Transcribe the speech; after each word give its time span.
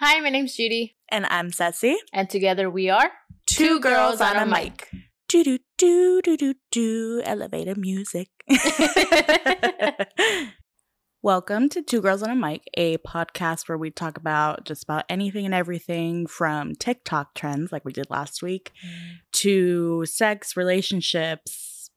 Hi, 0.00 0.18
my 0.20 0.30
name's 0.30 0.56
Judy, 0.56 0.96
And 1.10 1.26
I'm 1.26 1.50
Ceci. 1.52 1.96
and 2.12 2.28
together 2.30 2.70
we 2.70 2.88
are 2.88 3.10
Do 3.46 3.80
do 5.44 5.58
do 5.76 6.20
do 6.22 6.36
do 6.36 6.54
do 6.70 7.22
elevator 7.24 7.74
music. 7.76 8.28
Welcome 11.22 11.68
to 11.70 11.82
Two 11.82 12.00
Girls 12.00 12.22
on 12.22 12.30
a 12.30 12.34
Mic, 12.34 12.62
a 12.78 12.96
podcast 12.98 13.68
where 13.68 13.76
we 13.76 13.90
talk 13.90 14.16
about 14.16 14.64
just 14.64 14.82
about 14.82 15.04
anything 15.10 15.44
and 15.44 15.54
everything 15.54 16.26
from 16.26 16.74
TikTok 16.74 17.34
trends 17.34 17.70
like 17.70 17.84
we 17.84 17.92
did 17.92 18.08
last 18.08 18.42
week 18.42 18.72
to 19.32 20.06
sex, 20.06 20.56
relationships, 20.56 21.90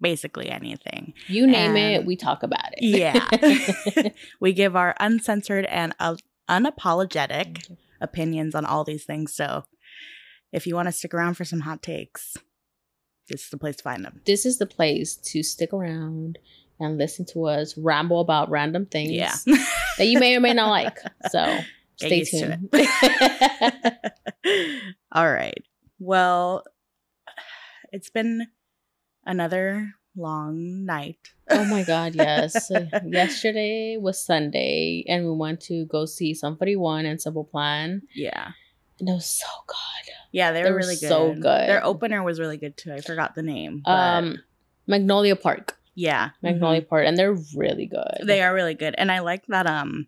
basically 0.00 0.48
anything. 0.48 1.12
You 1.26 1.46
name 1.46 1.76
it, 1.76 1.96
And- 1.98 2.06
we 2.06 2.16
talk 2.16 2.42
about 2.42 2.72
it. 2.72 2.82
Yeah. 2.82 4.08
we 4.40 4.54
give 4.54 4.74
our 4.76 4.94
uncensored 4.98 5.66
and 5.66 5.94
uh, 6.00 6.16
unapologetic 6.50 7.70
opinions 8.00 8.54
on 8.54 8.66
all 8.66 8.84
these 8.84 9.04
things. 9.04 9.34
So 9.34 9.64
if 10.52 10.66
you 10.66 10.74
want 10.74 10.88
to 10.88 10.92
stick 10.92 11.14
around 11.14 11.34
for 11.34 11.44
some 11.44 11.60
hot 11.60 11.82
takes, 11.82 12.36
this 13.28 13.44
is 13.44 13.50
the 13.50 13.58
place 13.58 13.76
to 13.76 13.82
find 13.84 14.04
them. 14.04 14.20
this 14.26 14.44
is 14.44 14.58
the 14.58 14.66
place 14.66 15.14
to 15.16 15.42
stick 15.42 15.72
around 15.72 16.38
and 16.80 16.98
listen 16.98 17.24
to 17.26 17.46
us 17.46 17.76
ramble 17.78 18.20
about 18.20 18.50
random 18.50 18.86
things 18.86 19.12
Yeah. 19.12 19.34
that 19.98 20.06
you 20.06 20.18
may 20.18 20.34
or 20.34 20.40
may 20.40 20.52
not 20.54 20.70
like. 20.70 20.98
So 21.30 21.60
stay 21.96 22.24
tuned. 22.24 22.68
all 25.12 25.30
right. 25.30 25.62
Well, 25.98 26.64
it's 27.92 28.10
been 28.10 28.46
another 29.24 29.92
long 30.16 30.84
night. 30.84 31.18
oh 31.50 31.64
my 31.64 31.82
god, 31.84 32.14
yes. 32.14 32.70
Yesterday 33.06 33.96
was 33.96 34.22
Sunday 34.24 35.04
and 35.08 35.24
we 35.24 35.32
went 35.32 35.60
to 35.62 35.84
go 35.86 36.06
see 36.06 36.34
Sum 36.34 36.56
41 36.56 37.06
and 37.06 37.20
Simple 37.20 37.44
Plan. 37.44 38.02
Yeah. 38.14 38.52
And 38.98 39.08
it 39.08 39.12
was 39.12 39.26
so 39.26 39.46
good. 39.66 39.76
Yeah, 40.32 40.52
they, 40.52 40.62
They 40.62 40.68
were 40.70 40.74
were 40.74 40.78
really 40.80 40.96
good. 40.96 41.08
so 41.08 41.34
good. 41.34 41.42
Their 41.68 41.84
opener 41.84 42.22
was 42.22 42.38
really 42.38 42.56
good 42.56 42.76
too. 42.76 42.92
I 42.92 43.00
forgot 43.00 43.34
the 43.34 43.42
name. 43.42 43.82
but 43.84 43.90
Um 43.90 44.38
Magnolia 44.86 45.36
Park. 45.36 45.78
yeah. 45.94 46.30
Magnolia 46.42 46.82
Park. 46.82 47.06
And 47.06 47.16
they're 47.16 47.36
really 47.56 47.86
good. 47.86 48.26
They 48.26 48.42
are 48.42 48.52
really 48.54 48.74
good. 48.74 48.94
And 48.98 49.10
I 49.10 49.20
like 49.20 49.46
that 49.46 49.66
um 49.66 50.06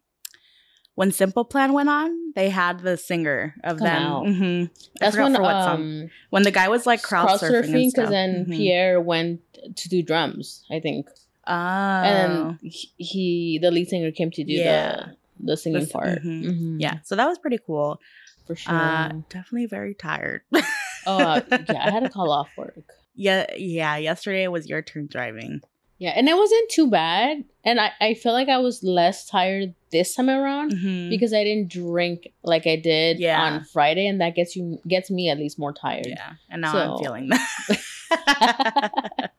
when 0.95 1.11
Simple 1.13 1.45
Plan 1.45 1.73
went 1.73 1.89
on, 1.89 2.33
they 2.35 2.51
had 2.51 2.81
the 2.81 2.97
singer 2.97 3.55
of 3.65 3.79
Come 3.79 3.87
them. 3.87 4.35
Mhm. 4.35 4.71
That's 5.01 5.17
when 5.17 5.35
um. 5.37 6.11
When 6.31 6.43
the 6.43 6.51
guy 6.51 6.69
was 6.69 6.87
like 6.87 7.03
crowd, 7.03 7.29
crowd 7.29 7.41
surfing, 7.41 7.65
surfing 7.73 7.91
because 7.95 8.11
then 8.11 8.47
Pierre 8.47 9.01
went 9.01 9.41
to 9.77 9.89
do 9.89 10.03
drums, 10.03 10.65
I 10.71 10.81
think, 10.81 11.09
Oh, 11.47 11.53
and 11.53 12.59
he, 12.63 12.89
he 12.99 13.59
the 13.61 13.71
lead 13.71 13.89
singer 13.89 14.11
came 14.13 14.31
to 14.33 14.45
do 14.45 14.53
Yeah. 14.53 15.07
the 15.41 15.45
the 15.53 15.57
singing 15.57 15.81
This- 15.81 15.93
part. 15.93 16.23
mhm. 16.23 16.45
Mhm. 16.45 16.77
yeah. 16.81 16.99
So 17.05 17.17
that 17.17 17.27
was 17.27 17.39
pretty 17.39 17.59
cool. 17.67 18.01
for 18.47 18.57
sure. 18.57 18.75
Uh, 18.75 19.13
definitely 19.29 19.67
very 19.67 19.95
tired. 19.95 20.43
oh 21.07 21.19
uh, 21.19 21.41
yeah, 21.51 21.87
I 21.87 21.91
had 21.91 22.03
to 22.03 22.09
call 22.11 22.31
off 22.33 22.49
work. 22.57 22.75
yeah, 23.15 23.47
yeah. 23.57 23.97
Yesterday 23.97 24.47
was 24.49 24.69
your 24.69 24.83
turn 24.83 25.07
driving. 25.11 25.61
Yeah, 26.03 26.11
and 26.17 26.29
it 26.29 26.37
wasn't 26.37 26.69
too 26.69 26.91
bad, 26.91 27.45
and 27.65 27.79
I 27.81 27.93
I 28.01 28.15
feel 28.15 28.33
like 28.33 28.49
I 28.49 28.59
was 28.59 28.83
less 28.83 29.25
tired 29.29 29.75
this 29.93 30.17
time 30.17 30.29
around. 30.29 30.73
Mhm. 30.73 31.11
Because 31.11 31.33
I 31.33 31.45
didn't 31.45 31.69
drink 31.71 32.27
like 32.43 32.67
I 32.67 32.75
did 32.75 33.21
Yeah. 33.21 33.41
on 33.41 33.63
Friday, 33.65 34.07
and 34.09 34.21
that 34.21 34.35
gets 34.35 34.57
you 34.57 34.81
gets 34.89 35.11
me 35.13 35.31
at 35.31 35.39
least 35.39 35.61
more 35.61 35.73
tired. 35.73 36.07
yeah, 36.09 36.33
and 36.51 36.63
now 36.63 36.73
So- 36.73 36.79
I'm 36.79 36.99
feeling 37.05 37.29
that. 37.33 39.31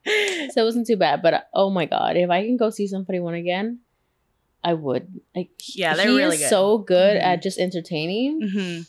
so 0.54 0.62
it 0.62 0.64
wasn't 0.64 0.88
too 0.88 0.96
bad. 0.98 1.22
But 1.22 1.50
oh 1.54 1.70
my 1.70 1.86
god, 1.86 2.16
if 2.18 2.30
I 2.30 2.44
can 2.46 2.56
go 2.58 2.70
see 2.70 2.88
Sum 2.88 3.04
41 3.06 3.34
again, 3.36 3.80
I 4.64 4.74
would. 4.74 5.08
Like, 5.36 5.50
Yeah, 5.76 5.94
they're 5.96 6.08
he 6.08 6.16
really 6.16 6.36
is 6.36 6.42
good. 6.42 6.50
so 6.50 6.78
good 6.78 7.18
Mhm. 7.18 7.24
at 7.24 7.42
just 7.44 7.60
entertaining. 7.60 8.42
Mhm. 8.42 8.88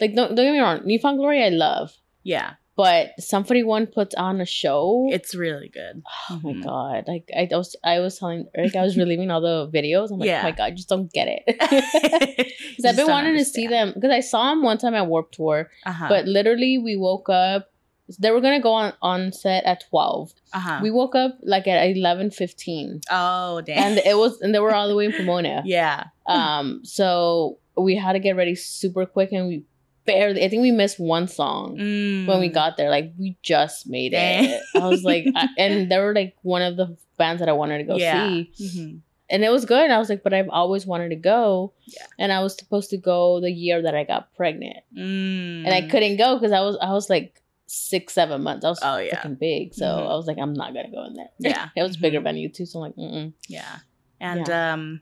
Like, 0.00 0.14
don't 0.14 0.34
don't 0.34 0.46
get 0.46 0.52
me 0.52 0.58
wrong, 0.58 0.80
New 0.84 0.98
Found 1.00 1.18
Glory 1.18 1.42
I 1.44 1.50
love, 1.50 1.92
Yeah, 2.22 2.54
but 2.76 3.10
Sum 3.20 3.44
41 3.44 3.86
puts 3.88 4.14
on 4.16 4.40
a 4.40 4.46
show. 4.46 5.06
it's 5.10 5.34
really 5.34 5.68
good. 5.68 6.02
oh 6.30 6.40
my 6.42 6.52
mhm. 6.52 6.64
god! 6.64 7.04
Like 7.06 7.28
I 7.36 7.48
was, 7.56 7.76
I 7.84 8.00
was 8.00 8.18
telling 8.18 8.46
Eric, 8.56 8.74
I 8.76 8.82
was 8.82 8.96
relieving 8.96 9.30
all 9.30 9.40
the 9.40 9.68
videos. 9.70 10.10
I'm 10.10 10.18
like, 10.18 10.26
Yeah. 10.28 10.40
oh 10.40 10.44
my 10.44 10.50
god, 10.52 10.64
I 10.64 10.70
just 10.72 10.88
don't 10.88 11.12
get 11.12 11.28
it. 11.28 11.44
Because 12.76 12.76
Because 12.76 12.84
I've 12.86 12.96
been 12.96 13.06
wanting 13.08 13.36
to 13.36 13.44
see 13.44 13.66
them 13.68 13.92
because 13.94 14.10
I 14.10 14.20
saw 14.20 14.50
them 14.50 14.62
one 14.62 14.78
time 14.78 14.94
at 14.94 15.06
Warped 15.06 15.34
Tour, 15.34 15.70
Uh-huh. 15.86 16.06
but 16.08 16.26
literally 16.26 16.78
we 16.78 16.96
woke 16.96 17.28
up. 17.28 17.70
They 18.18 18.30
were 18.32 18.40
gonna 18.42 18.60
go 18.60 18.72
on 18.72 18.92
on 19.00 19.32
set 19.32 19.64
at 19.64 19.84
twelve. 19.88 20.32
uh-huh. 20.52 20.80
We 20.82 20.90
woke 20.90 21.14
up 21.14 21.38
like 21.42 21.66
at 21.66 21.96
eleven 21.96 22.30
fifteen, 22.30 23.00
oh 23.10 23.62
damn. 23.62 23.78
and 23.78 23.98
it 23.98 24.18
was 24.18 24.40
and 24.42 24.54
they 24.54 24.58
were 24.58 24.74
all 24.74 24.88
the 24.88 24.94
way 24.96 25.06
in 25.06 25.12
Pomona. 25.12 25.62
yeah. 25.66 26.04
Um, 26.26 26.80
so 26.84 27.58
we 27.78 27.96
had 27.96 28.12
to 28.12 28.18
get 28.18 28.36
ready 28.36 28.54
super 28.56 29.06
quick, 29.06 29.32
and 29.32 29.48
we 29.48 29.64
barely. 30.04 30.44
I 30.44 30.48
think 30.48 30.62
we 30.62 30.70
missed 30.72 30.98
one 31.00 31.28
song 31.28 31.76
when 31.76 32.40
we 32.40 32.48
Mm. 32.50 32.54
got 32.54 32.76
there. 32.76 32.90
Like 32.90 33.12
we 33.18 33.36
just 33.42 33.86
made 33.86 34.12
it. 34.14 34.62
I 34.74 34.86
was 34.88 35.02
like, 35.04 35.26
I, 35.34 35.48
and 35.58 35.90
they 35.90 35.98
were 35.98 36.14
like 36.14 36.36
one 36.42 36.62
of 36.62 36.76
the 36.76 36.96
bands 37.18 37.40
that 37.40 37.48
I 37.48 37.52
wanted 37.52 37.78
to 37.78 37.84
go 37.84 37.96
Yeah. 37.96 38.26
see, 38.28 38.50
Mhm. 38.60 39.00
and 39.30 39.44
it 39.44 39.50
was 39.50 39.64
good. 39.64 39.90
I 39.90 39.98
was 39.98 40.08
like, 40.10 40.22
but 40.22 40.34
I've 40.34 40.48
always 40.50 40.84
wanted 40.86 41.10
to 41.10 41.16
go. 41.16 41.72
Yeah. 41.86 42.06
And 42.18 42.32
I 42.32 42.42
was 42.42 42.56
supposed 42.56 42.90
to 42.90 42.96
go 42.96 43.40
the 43.40 43.50
year 43.50 43.82
that 43.82 43.94
I 43.94 44.04
got 44.04 44.34
pregnant, 44.34 44.78
Mm. 44.96 45.64
and 45.64 45.72
I 45.74 45.82
couldn't 45.88 46.16
go 46.16 46.36
because 46.36 46.52
I 46.52 46.60
was 46.60 46.76
I 46.80 46.92
was 46.92 47.08
like 47.08 47.40
six 47.66 48.12
seven 48.12 48.42
months. 48.42 48.64
I 48.64 48.68
was 48.68 48.80
Oh, 48.82 48.98
yeah. 48.98 49.16
freaking 49.16 49.38
big, 49.38 49.74
so 49.74 49.86
Mhm. 49.86 50.10
I 50.10 50.14
was 50.16 50.26
like, 50.26 50.38
I'm 50.38 50.52
not 50.54 50.74
gonna 50.74 50.90
go 50.90 51.04
in 51.04 51.14
there. 51.14 51.30
Yeah. 51.38 51.68
it 51.74 51.82
was 51.82 51.96
a 51.96 52.00
bigger 52.00 52.20
Mhm. 52.20 52.24
venue 52.24 52.48
too, 52.50 52.66
so 52.66 52.78
I'm 52.78 52.82
like, 52.92 52.96
Mm-mm. 52.96 53.32
Yeah. 53.48 53.78
And 54.20 54.48
um 54.50 55.00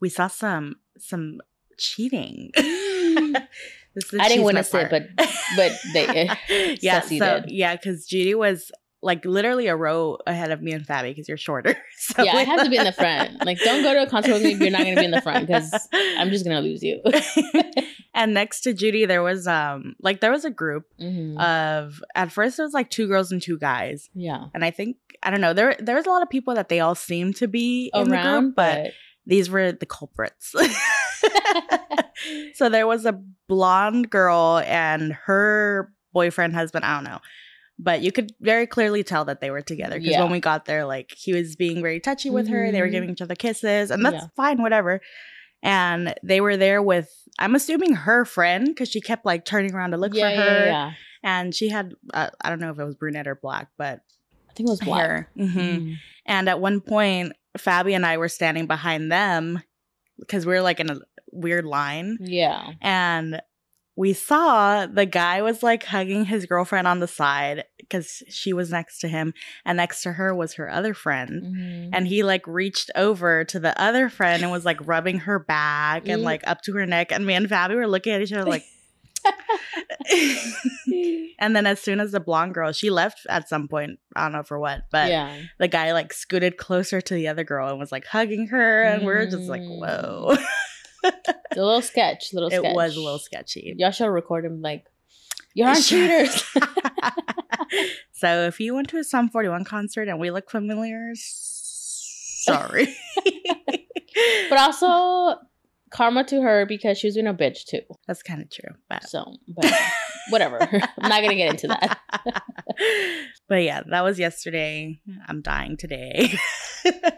we 0.00 0.08
saw 0.08 0.26
some 0.28 0.76
some 0.98 1.40
cheating. 1.76 2.50
I 4.18 4.28
didn't 4.28 4.44
want 4.44 4.56
to 4.56 4.64
part. 4.64 4.92
it, 4.92 5.10
but 5.16 5.26
but 5.56 5.72
they 5.92 6.30
yeah, 6.80 7.00
Ceci 7.00 7.18
so 7.18 7.40
did. 7.40 7.50
yeah, 7.50 7.76
because 7.76 8.06
Judy 8.06 8.34
was 8.34 8.70
like 9.04 9.24
literally 9.24 9.66
a 9.66 9.74
row 9.74 10.16
ahead 10.28 10.50
of 10.52 10.62
me 10.62 10.70
and 10.72 10.86
Fabi 10.86 11.10
because 11.10 11.28
you're 11.28 11.36
shorter. 11.36 11.76
So 12.02 12.22
yeah, 12.24 12.36
I 12.36 12.42
have 12.44 12.64
to 12.64 12.70
be 12.70 12.76
in 12.76 12.84
the 12.84 12.90
front. 12.92 13.44
Like, 13.44 13.60
don't 13.60 13.82
go 13.82 13.92
to 13.94 14.02
a 14.02 14.06
concert 14.08 14.32
with 14.32 14.42
me 14.42 14.52
if 14.54 14.60
you're 14.60 14.70
not 14.70 14.82
gonna 14.82 14.96
be 14.96 15.04
in 15.04 15.12
the 15.12 15.20
front 15.20 15.46
because 15.46 15.72
I'm 15.92 16.30
just 16.30 16.44
gonna 16.44 16.60
lose 16.60 16.82
you. 16.82 17.00
and 18.14 18.34
next 18.34 18.62
to 18.62 18.72
Judy, 18.74 19.04
there 19.04 19.22
was 19.22 19.46
um 19.46 19.94
like 20.00 20.20
there 20.20 20.30
was 20.32 20.44
a 20.44 20.50
group 20.50 20.84
Mhm. 21.00 21.38
of 21.40 22.02
at 22.16 22.32
first 22.32 22.58
it 22.58 22.62
was 22.62 22.72
like 22.74 22.90
two 22.90 23.06
girls 23.06 23.30
and 23.30 23.40
two 23.42 23.56
guys, 23.58 24.08
yeah, 24.14 24.46
and 24.54 24.64
I 24.64 24.70
think 24.72 24.96
I 25.22 25.30
don't 25.30 25.40
know 25.40 25.52
there 25.54 25.76
there 25.78 25.94
was 25.96 26.06
a 26.06 26.10
lot 26.10 26.22
of 26.22 26.30
people 26.30 26.54
that 26.54 26.68
they 26.68 26.80
all 26.80 26.94
seemed 26.96 27.36
to 27.36 27.46
be 27.48 27.90
in 27.94 28.08
the 28.08 28.14
around, 28.14 28.42
group, 28.46 28.56
but 28.56 28.82
but 28.84 28.92
these 29.26 29.48
were 29.50 29.70
the 29.72 29.86
culprits. 29.86 30.54
so 32.54 32.68
there 32.68 32.86
was 32.86 33.04
a 33.06 33.20
blonde 33.48 34.10
girl 34.10 34.62
and 34.66 35.12
her 35.12 35.92
boyfriend, 36.12 36.54
husband, 36.54 36.84
I 36.84 36.94
don't 36.96 37.04
know. 37.04 37.18
But 37.78 38.02
you 38.02 38.12
could 38.12 38.32
very 38.40 38.66
clearly 38.66 39.02
tell 39.02 39.24
that 39.24 39.40
they 39.40 39.50
were 39.50 39.62
together 39.62 39.96
because 39.98 40.12
Yeah. 40.12 40.22
when 40.22 40.30
we 40.30 40.40
got 40.40 40.66
there, 40.66 40.84
like 40.84 41.12
he 41.16 41.32
was 41.32 41.56
being 41.56 41.82
very 41.82 42.00
touchy 42.00 42.30
with 42.30 42.48
her. 42.48 42.70
They 42.70 42.80
were 42.80 42.88
Mhm. 42.88 42.92
giving 42.92 43.10
each 43.10 43.22
other 43.22 43.34
kisses, 43.34 43.90
and 43.90 44.04
that's 44.04 44.14
Yeah. 44.24 44.28
fine, 44.36 44.62
whatever. 44.62 45.00
And 45.62 46.14
they 46.22 46.40
were 46.40 46.56
there 46.56 46.82
with, 46.82 47.08
I'm 47.38 47.54
assuming 47.54 47.94
her 47.94 48.24
friend 48.24 48.66
because 48.66 48.88
she 48.90 49.00
kept 49.00 49.24
like 49.24 49.44
turning 49.44 49.74
around 49.74 49.92
to 49.92 49.96
look 49.96 50.14
yeah, 50.14 50.30
for 50.30 50.40
her. 50.40 50.92
And 51.22 51.54
she 51.54 51.68
had, 51.68 51.94
uh, 52.12 52.30
I 52.40 52.50
don't 52.50 52.60
know 52.60 52.70
if 52.70 52.78
it 52.78 52.84
was 52.84 52.96
brunette 52.96 53.28
or 53.28 53.36
black, 53.36 53.68
but 53.78 54.00
I 54.50 54.52
think 54.54 54.68
it 54.68 54.70
was 54.70 54.80
black. 54.80 55.00
hair. 55.00 55.30
hmm 55.36 55.44
Mhm. 55.46 55.96
and 56.26 56.48
at 56.48 56.60
one 56.60 56.80
point, 56.80 57.32
Fabi 57.56 57.94
and 57.94 58.04
I 58.04 58.16
were 58.18 58.28
standing 58.28 58.66
behind 58.66 59.10
them 59.10 59.62
because 60.18 60.44
we 60.46 60.52
were 60.52 60.62
like 60.62 60.80
in 60.80 60.90
a 60.90 60.98
weird 61.32 61.64
line. 61.64 62.18
Yeah, 62.20 62.72
And 62.80 63.40
we 63.94 64.14
saw 64.14 64.86
the 64.86 65.04
guy 65.04 65.42
was 65.42 65.62
like 65.62 65.84
hugging 65.84 66.24
his 66.24 66.46
girlfriend 66.46 66.88
on 66.88 67.00
the 67.00 67.06
side 67.06 67.64
because 67.78 68.22
she 68.28 68.54
was 68.54 68.70
next 68.70 69.00
to 69.00 69.08
him. 69.08 69.34
And 69.66 69.76
next 69.76 70.02
to 70.04 70.12
her 70.12 70.34
was 70.34 70.54
her 70.54 70.70
other 70.70 70.94
friend. 70.94 71.42
Mhm. 71.42 71.90
And 71.92 72.08
he 72.08 72.22
like 72.22 72.46
reached 72.46 72.90
over 72.94 73.44
to 73.44 73.60
the 73.60 73.78
other 73.78 74.08
friend 74.08 74.42
and 74.42 74.50
was 74.50 74.64
like 74.64 74.78
rubbing 74.86 75.18
her 75.20 75.38
back 75.38 76.08
and 76.08 76.22
like 76.22 76.42
up 76.46 76.62
to 76.62 76.72
her 76.72 76.86
neck. 76.86 77.12
And 77.12 77.26
me 77.26 77.34
and 77.34 77.46
Fabi 77.48 77.74
were 77.74 77.86
looking 77.86 78.14
at 78.14 78.22
each 78.22 78.32
other 78.32 78.48
like. 78.48 78.64
and 81.38 81.54
then 81.54 81.66
as 81.66 81.80
soon 81.80 82.00
as 82.00 82.12
the 82.12 82.20
blonde 82.20 82.54
girl, 82.54 82.72
she 82.72 82.90
left 82.90 83.20
at 83.28 83.48
some 83.48 83.68
point. 83.68 83.98
I 84.16 84.24
don't 84.24 84.32
know 84.32 84.42
for 84.42 84.58
what, 84.58 84.82
but 84.90 85.10
yeah, 85.10 85.36
the 85.58 85.68
guy 85.68 85.92
like 85.92 86.12
scooted 86.12 86.56
closer 86.56 87.00
to 87.00 87.14
the 87.14 87.28
other 87.28 87.44
girl 87.44 87.68
and 87.68 87.78
was 87.78 87.92
like 87.92 88.06
hugging 88.06 88.48
her 88.48 88.82
and 88.82 89.04
we 89.06 89.12
are 89.12 89.26
just 89.26 89.48
like 89.48 89.62
Mm. 89.62 89.78
whoa 89.78 90.36
a 91.04 91.12
little 91.56 91.82
sketch, 91.82 92.32
little. 92.32 92.48
it 92.50 92.58
sketch. 92.58 92.74
was 92.74 92.96
a 92.96 93.00
little 93.00 93.18
sketchy 93.18 93.74
Y'all 93.78 93.90
should 93.90 94.06
record 94.06 94.44
him 94.44 94.60
like, 94.62 94.84
you're 95.54 95.68
on 95.68 95.80
cheaters. 95.80 96.44
so 98.12 98.42
if 98.46 98.60
you 98.60 98.74
went 98.74 98.88
to 98.88 98.98
a 98.98 99.04
Sum 99.04 99.28
41 99.28 99.64
concert 99.64 100.08
and 100.08 100.18
we 100.20 100.30
look 100.30 100.50
familiar 100.50 101.12
sorry 101.14 102.88
but 104.48 104.58
also 104.58 105.38
karma 105.90 106.24
to 106.24 106.40
her 106.42 106.64
because 106.66 106.98
she 106.98 107.06
was 107.06 107.14
being 107.14 107.26
a 107.26 107.34
bitch 107.34 107.64
too. 107.66 107.80
that's 108.06 108.22
kind 108.22 108.40
of 108.42 108.50
true 108.50 108.74
but 108.88 109.04
So, 109.04 109.36
but 109.48 109.70
whatever. 110.30 110.58
I'm 110.62 111.08
not 111.08 111.22
gonna 111.22 111.34
get 111.36 111.50
into 111.50 111.68
that. 111.68 111.98
but 113.48 113.62
yeah 113.62 113.82
that 113.90 114.02
was 114.02 114.18
yesterday 114.18 115.00
i'm 115.28 115.40
dying 115.42 115.76
today 115.76 116.32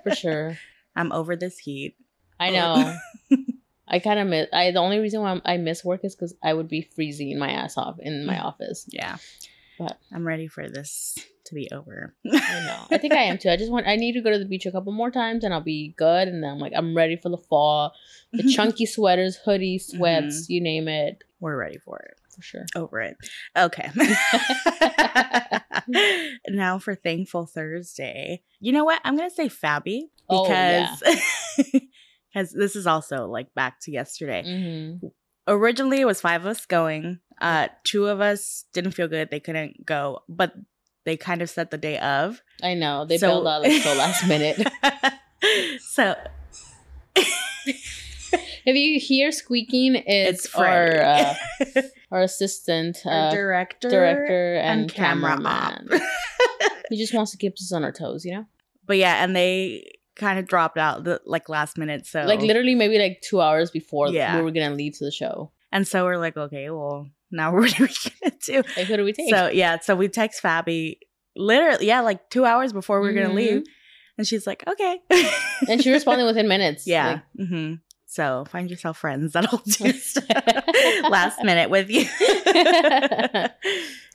For 0.03 0.15
sure. 0.15 0.59
i'm 0.97 1.13
over 1.13 1.37
this 1.37 1.59
heat 1.59 1.97
I 2.41 2.51
know. 2.51 2.97
I 3.87 3.99
kind 3.99 4.19
of 4.19 4.27
miss. 4.27 4.49
I 4.53 4.71
the 4.71 4.79
only 4.81 4.99
reason 4.99 5.21
why 5.21 5.29
I'm- 5.31 5.43
I 5.45 5.57
miss 5.59 5.85
work 5.85 6.05
is 6.05 6.15
because 6.15 6.35
I 6.43 6.55
would 6.55 6.69
be 6.69 6.83
freezing 6.95 7.39
my 7.39 7.51
ass 7.51 7.77
off 7.77 7.99
in 8.01 8.25
my 8.27 8.39
office. 8.39 8.87
Yeah. 8.91 9.17
But- 9.79 9.99
I'm 10.13 10.27
ready 10.27 10.47
for 10.47 10.69
this 10.69 11.19
to 11.47 11.55
be 11.55 11.69
over. 11.73 12.15
I 12.27 12.31
know. 12.67 12.87
I 12.91 12.99
think 12.99 13.13
I 13.13 13.25
am 13.25 13.37
too. 13.39 13.51
I 13.51 13.57
just 13.57 13.71
want. 13.71 13.87
I 13.87 13.97
need 13.97 14.13
to 14.13 14.23
go 14.23 14.31
to 14.31 14.39
the 14.39 14.47
beach 14.47 14.65
a 14.67 14.73
couple 14.73 14.93
more 14.93 15.11
times, 15.11 15.45
and 15.45 15.53
I'll 15.53 15.61
be 15.61 15.95
good. 15.99 16.29
And 16.29 16.43
then 16.43 16.51
I'm 16.51 16.59
like, 16.59 16.73
I'm 16.75 16.97
ready 16.97 17.17
for 17.17 17.29
the 17.29 17.37
fall. 17.37 17.93
The 18.33 18.45
chunky 18.55 18.87
sweaters, 18.87 19.39
hoodies, 19.47 19.83
sweats, 19.91 20.45
mm-hmm. 20.45 20.53
you 20.53 20.61
name 20.63 20.89
it, 20.89 21.23
We're 21.41 21.57
ready 21.59 21.79
for 21.79 21.99
it. 21.99 22.19
for 22.35 22.41
sure. 22.43 22.65
Over 22.75 23.01
it. 23.01 23.17
Okay. 23.57 23.91
now 26.49 26.79
for 26.79 26.95
Thankful 26.95 27.47
Thursday. 27.47 28.43
You 28.61 28.73
know 28.73 28.85
what? 28.85 29.01
I'm 29.05 29.17
going 29.17 29.29
to 29.29 29.35
say 29.35 29.49
Fabi 29.49 30.05
Oh, 30.29 30.49
yeah. 30.49 30.97
because 32.35 32.51
this 32.53 32.75
is 32.75 32.87
also 32.87 33.27
like 33.29 33.55
back 33.55 33.79
to 33.83 33.93
yesterday. 33.93 34.43
hmm 35.01 35.07
Originally, 35.47 36.01
it 36.01 36.07
was 36.07 36.23
five 36.23 36.41
of 36.41 36.47
us 36.47 36.65
going. 36.65 37.21
Uh, 37.41 37.69
two 37.85 38.07
of 38.07 38.21
us 38.21 38.65
didn't 38.73 38.93
feel 38.93 39.09
good; 39.09 39.31
they 39.31 39.41
couldn't 39.41 39.85
go, 39.85 40.21
but 40.29 40.55
they 41.05 41.19
kind 41.19 41.43
of 41.43 41.51
set 41.51 41.71
the 41.71 41.77
day 41.77 41.99
of. 41.99 42.41
I 42.63 42.73
know 42.75 43.05
they 43.05 43.19
So- 43.19 43.29
bailed 43.29 43.47
out 43.47 43.63
like 43.63 43.83
so 43.83 43.93
last 43.95 44.27
minute. 44.29 44.59
so 45.91 46.15
If 48.67 48.77
you 48.77 48.99
hear 48.99 49.31
squeaking, 49.31 49.97
it's, 50.07 50.47
it's 50.47 50.55
our 50.55 51.03
uh, 51.03 51.35
our 52.11 52.23
assistant, 52.23 52.97
Our 53.05 53.29
uh, 53.29 53.31
director, 53.31 53.91
director, 53.91 54.55
and, 54.57 54.81
and 54.83 54.93
camera 54.93 55.37
cameraman. 55.37 55.89
op. 55.93 56.01
he 56.89 56.97
just 56.97 57.13
wants 57.13 57.31
to 57.33 57.37
keep 57.37 57.53
us 57.55 57.71
on 57.73 57.85
our 57.85 57.93
toes, 57.93 58.25
you 58.25 58.33
know. 58.33 58.47
but 58.87 58.97
yeah, 58.97 59.23
and 59.23 59.37
they 59.37 59.93
kind 60.17 60.39
of 60.39 60.47
dropped 60.47 60.79
out 60.79 61.05
the 61.05 61.21
like 61.27 61.49
last 61.49 61.77
minute. 61.79 62.07
So 62.07 62.23
Like 62.25 62.41
literally, 62.41 62.75
maybe 62.75 62.99
like 62.99 63.21
two 63.23 63.41
hours 63.41 63.71
before 63.71 64.09
Yeah. 64.09 64.37
we 64.37 64.43
were 64.43 64.51
gonna 64.53 64.75
leave 64.75 64.97
to 64.99 65.05
the 65.05 65.11
show. 65.13 65.51
and 65.73 65.87
so 65.89 66.05
we're 66.05 66.19
like, 66.19 66.37
okay, 66.37 66.71
well, 66.71 67.09
now 67.31 67.53
what 67.57 67.81
are 67.81 67.85
we 67.85 67.89
gonna 68.23 68.37
do? 68.47 68.63
Like, 68.77 68.87
who 68.87 68.97
do 68.97 69.05
we 69.05 69.13
take? 69.13 69.31
So 69.35 69.49
yeah, 69.49 69.79
so 69.81 69.97
we 69.97 70.09
text 70.09 70.43
Fabi 70.43 70.99
literally, 71.37 71.87
yeah, 71.87 72.01
like 72.01 72.31
two 72.31 72.45
hours 72.45 72.73
before 72.73 73.01
we 73.01 73.09
are 73.09 73.13
gonna 73.15 73.31
Mhm. 73.31 73.35
leave, 73.35 73.63
and 74.17 74.27
she's 74.27 74.47
like, 74.47 74.63
okay, 74.69 75.01
and 75.69 75.83
she 75.83 75.91
responded 75.91 76.25
within 76.27 76.47
minutes. 76.49 76.87
Yeah. 76.87 77.21
Like, 77.37 77.49
hmm 77.49 77.75
So 78.07 78.45
find 78.49 78.71
yourself 78.71 78.97
friends 78.99 79.33
that'll 79.33 79.59
do 79.59 79.91
stuff 79.93 80.25
last 81.11 81.43
minute 81.43 81.69
with 81.71 81.91
you. 81.91 82.05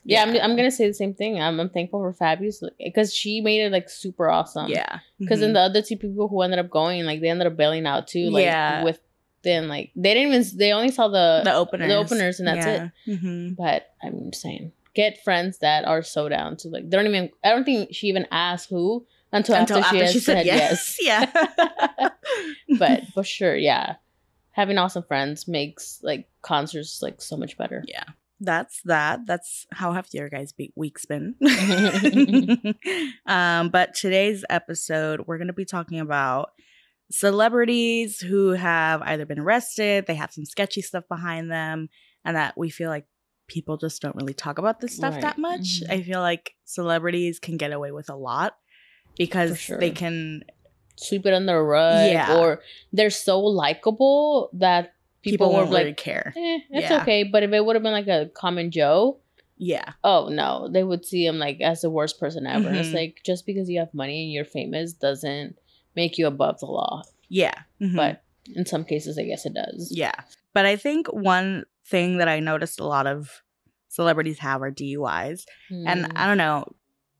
Yeah, 0.09 0.23
I'm, 0.23 0.35
I'm 0.51 0.56
gonna 0.56 0.71
say 0.71 0.88
the 0.88 0.94
same 0.94 1.13
thing. 1.13 1.41
I'm, 1.41 1.59
I'm 1.59 1.69
thankful 1.69 2.00
for 2.01 2.13
Fabius 2.13 2.63
because 2.83 3.13
she 3.13 3.41
made 3.41 3.61
it 3.61 3.71
like 3.71 3.89
super 3.89 4.29
awesome. 4.29 4.69
yeah. 4.69 5.00
Because 5.19 5.38
Mhm. 5.39 5.41
then 5.41 5.53
the 5.53 5.59
other 5.61 5.81
two 5.81 5.97
people 5.97 6.27
who 6.27 6.41
ended 6.41 6.59
up 6.59 6.69
going, 6.69 7.06
like 7.06 7.21
they 7.21 7.29
ended 7.29 7.47
up 7.47 7.56
bailing 7.57 7.85
out 7.85 8.07
too. 8.07 8.29
Like 8.29 8.44
Yeah. 8.45 8.83
within 8.83 9.67
like 9.67 9.91
they 9.95 10.13
didn't 10.13 10.33
even 10.33 10.57
they 10.57 10.71
only 10.73 10.91
saw 10.91 11.07
the, 11.07 11.41
the 11.44 11.53
openers, 11.53 11.88
the 11.88 11.95
openers 11.95 12.39
and 12.39 12.47
that's 12.47 12.65
it. 12.67 12.91
it. 13.07 13.19
hmm 13.19 13.50
But 13.53 13.94
I'm 14.03 14.31
just 14.31 14.41
saying, 14.41 14.71
get 14.95 15.23
friends 15.23 15.59
that 15.59 15.85
are 15.85 16.01
so 16.03 16.27
down 16.29 16.57
to 16.57 16.69
like 16.69 16.89
they 16.89 16.97
don't 16.97 17.07
even. 17.07 17.29
I 17.44 17.50
don't 17.50 17.63
think 17.63 17.89
she 17.94 18.07
even 18.07 18.25
asked 18.31 18.69
who 18.69 19.06
until, 19.31 19.56
Until 19.56 19.77
after, 19.77 19.97
after 19.97 20.07
she, 20.07 20.13
she 20.13 20.19
said 20.19 20.38
said 20.38 20.45
yes. 20.47 20.97
yes. 21.00 21.31
Yeah. 22.00 22.09
but 22.79 23.03
for 23.13 23.23
sure, 23.23 23.56
yeah, 23.56 23.95
having 24.51 24.77
awesome 24.77 25.03
friends 25.03 25.47
makes 25.47 26.00
like 26.01 26.27
concerts 26.41 27.01
like 27.01 27.21
so 27.21 27.38
much 27.38 27.57
better. 27.57 27.83
Yeah. 27.88 28.03
That's 28.39 28.81
that. 28.86 29.21
That's 29.25 29.65
how 29.71 29.91
have 29.94 30.07
your 30.12 30.30
guys' 30.30 30.53
be- 30.53 30.74
week's 30.75 31.06
been. 31.06 31.36
um, 33.25 33.69
but 33.69 33.94
today's 33.95 34.45
episode, 34.50 35.25
we're 35.27 35.38
going 35.38 35.47
to 35.47 35.53
be 35.53 35.65
talking 35.65 36.00
about 36.00 36.51
celebrities 37.12 38.19
who 38.21 38.51
have 38.51 39.01
either 39.01 39.25
been 39.25 39.39
arrested, 39.39 40.06
they 40.07 40.15
have 40.15 40.31
some 40.31 40.45
sketchy 40.45 40.81
stuff 40.81 41.03
behind 41.09 41.51
them, 41.51 41.89
and 42.24 42.36
that 42.38 42.57
we 42.57 42.69
feel 42.69 42.89
like 42.89 43.06
people 43.47 43.77
just 43.77 44.01
don't 44.01 44.15
really 44.15 44.33
talk 44.33 44.57
about 44.59 44.80
this 44.80 44.95
stuff 44.95 45.13
Right. 45.13 45.21
that 45.24 45.38
much. 45.38 45.81
Mhm. 45.81 45.89
I 45.89 46.01
feel 46.03 46.19
like 46.21 46.53
celebrities 46.65 47.39
can 47.39 47.57
get 47.57 47.71
away 47.74 47.92
with 47.92 48.09
a 48.09 48.15
lot 48.15 48.56
because 49.18 49.59
sure. 49.59 49.80
they 49.80 49.92
can 49.92 50.44
Sweep 51.01 51.25
it 51.25 51.33
under 51.33 51.53
the 51.53 51.62
rug, 51.62 52.12
Yeah. 52.12 52.38
or 52.38 52.62
they're 52.92 53.09
so 53.09 53.39
likable 53.39 54.50
that 54.53 54.92
people, 55.21 55.48
people, 55.48 55.50
were 55.50 55.60
won't 55.62 55.69
really 55.71 55.86
like, 55.86 55.98
care. 55.98 56.33
eh, 56.36 56.60
it's 56.71 56.89
Yeah. 56.89 57.01
okay. 57.01 57.24
But 57.24 57.44
if 57.44 57.51
it 57.51 57.63
would 57.66 57.75
have 57.75 57.83
been 57.83 57.92
like 57.94 58.07
a 58.07 58.30
common 58.33 58.71
Joe, 58.71 59.19
Yeah. 59.57 59.94
oh 60.04 60.30
no, 60.30 60.69
they 60.71 60.83
would 60.83 61.06
see 61.06 61.25
him 61.25 61.38
like 61.39 61.60
as 61.62 61.81
the 61.81 61.89
worst 61.89 62.19
person 62.19 62.45
ever. 62.48 62.69
It's 62.74 62.89
Mhm. 62.89 62.94
like 62.94 63.21
just 63.25 63.45
because 63.45 63.69
you 63.69 63.80
have 63.80 63.94
money 63.94 64.24
and 64.24 64.31
you're 64.31 64.45
famous 64.45 64.94
doesn't 64.94 65.57
make 65.95 66.18
you 66.18 66.27
above 66.27 66.60
the 66.60 66.66
law. 66.68 67.01
Yeah. 67.27 67.54
Mhm. 67.81 67.95
But 67.95 68.21
in 68.56 68.66
some 68.66 68.83
cases, 68.86 69.18
I 69.18 69.24
guess 69.24 69.45
it 69.45 69.54
does. 69.54 69.92
Yeah. 69.94 70.13
But 70.54 70.66
I 70.66 70.75
think 70.77 71.07
one 71.13 71.66
thing 71.86 72.18
that 72.18 72.27
I 72.27 72.39
noticed 72.39 72.80
a 72.80 72.86
lot 72.88 73.06
of 73.07 73.44
celebrities 73.89 74.39
have 74.39 74.62
are 74.62 74.71
DUIs. 74.71 75.45
And 75.69 76.06
Mm. 76.06 76.12
I 76.16 76.27
don't 76.27 76.38
know. 76.38 76.66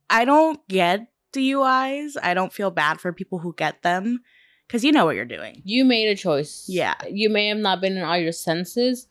I 0.10 0.24
don't 0.26 0.66
get 0.68 1.08
DUIs. 1.34 2.16
I 2.22 2.34
don't 2.34 2.54
feel 2.54 2.72
bad 2.72 3.00
for 3.00 3.12
people 3.14 3.40
who 3.40 3.54
get 3.56 3.82
them 3.82 4.20
because 4.70 4.86
you 4.86 4.92
know 4.94 5.04
what 5.06 5.16
you're 5.16 5.26
doing. 5.26 5.62
you 5.66 5.84
made 5.84 6.08
a 6.08 6.16
choice. 6.16 6.66
Yeah. 6.70 6.94
You 7.10 7.30
may 7.30 7.48
have 7.50 7.58
not 7.58 7.82
been 7.82 7.98
in 7.98 8.04
all 8.04 8.18
your 8.18 8.32
senses, 8.32 9.08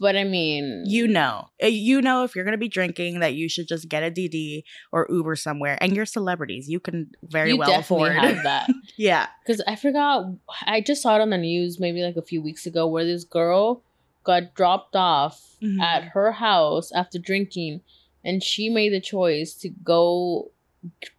but 0.00 0.16
I 0.16 0.24
mean, 0.24 0.84
You 0.86 1.06
know. 1.08 1.48
Uh, 1.62 1.66
You 1.66 2.00
know 2.00 2.24
if 2.24 2.34
you're 2.34 2.44
going 2.46 2.52
to 2.52 2.58
be 2.58 2.68
drinking 2.68 3.20
that 3.20 3.34
you 3.34 3.48
should 3.48 3.68
just 3.68 3.88
get 3.88 4.02
a 4.02 4.10
DD 4.10 4.62
or 4.92 5.06
Uber 5.10 5.36
somewhere. 5.36 5.76
And 5.80 5.94
you're 5.94 6.06
celebrities. 6.06 6.68
You 6.68 6.80
can 6.80 7.10
very 7.22 7.50
you 7.50 7.58
well 7.58 7.78
afford. 7.80 8.12
that. 8.16 8.70
yeah. 8.96 9.26
Because 9.44 9.62
I 9.66 9.76
forgot, 9.76 10.26
I 10.66 10.80
just 10.80 11.02
saw 11.02 11.16
it 11.16 11.20
on 11.20 11.30
the 11.30 11.36
news 11.38 11.78
maybe 11.78 12.02
like 12.02 12.16
a 12.16 12.22
few 12.22 12.40
weeks 12.40 12.64
ago 12.64 12.86
where 12.86 13.04
this 13.04 13.24
girl 13.24 13.82
got 14.24 14.54
dropped 14.54 14.94
off 14.96 15.44
Mhm. 15.62 15.80
at 15.82 16.04
her 16.14 16.30
house 16.32 16.92
after 16.92 17.18
drinking, 17.18 17.80
and 18.24 18.42
she 18.42 18.68
made 18.68 18.92
the 18.92 19.00
choice 19.00 19.54
to 19.54 19.68
go 19.68 20.52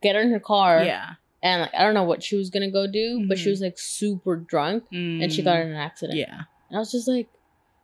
get 0.02 0.16
her 0.16 0.22
in 0.22 0.32
her 0.32 0.40
car. 0.40 0.84
Yeah. 0.84 1.16
And 1.42 1.62
like, 1.62 1.74
I 1.74 1.84
don't 1.84 1.94
know 1.94 2.04
what 2.04 2.22
she 2.24 2.36
was 2.36 2.50
gonna 2.50 2.70
go 2.72 2.86
do, 2.88 3.26
but 3.28 3.38
she 3.38 3.48
Mhm. 3.48 3.52
was 3.52 3.62
like 3.62 3.78
super 3.80 4.36
drunk 4.36 4.84
and 4.92 5.32
she 5.32 5.42
got 5.42 5.60
in 5.62 5.68
an 5.70 5.76
accident. 5.76 6.18
Yeah. 6.20 6.42
And 6.70 6.76
I 6.78 6.80
was 6.80 6.92
just 6.92 7.08
like, 7.08 7.28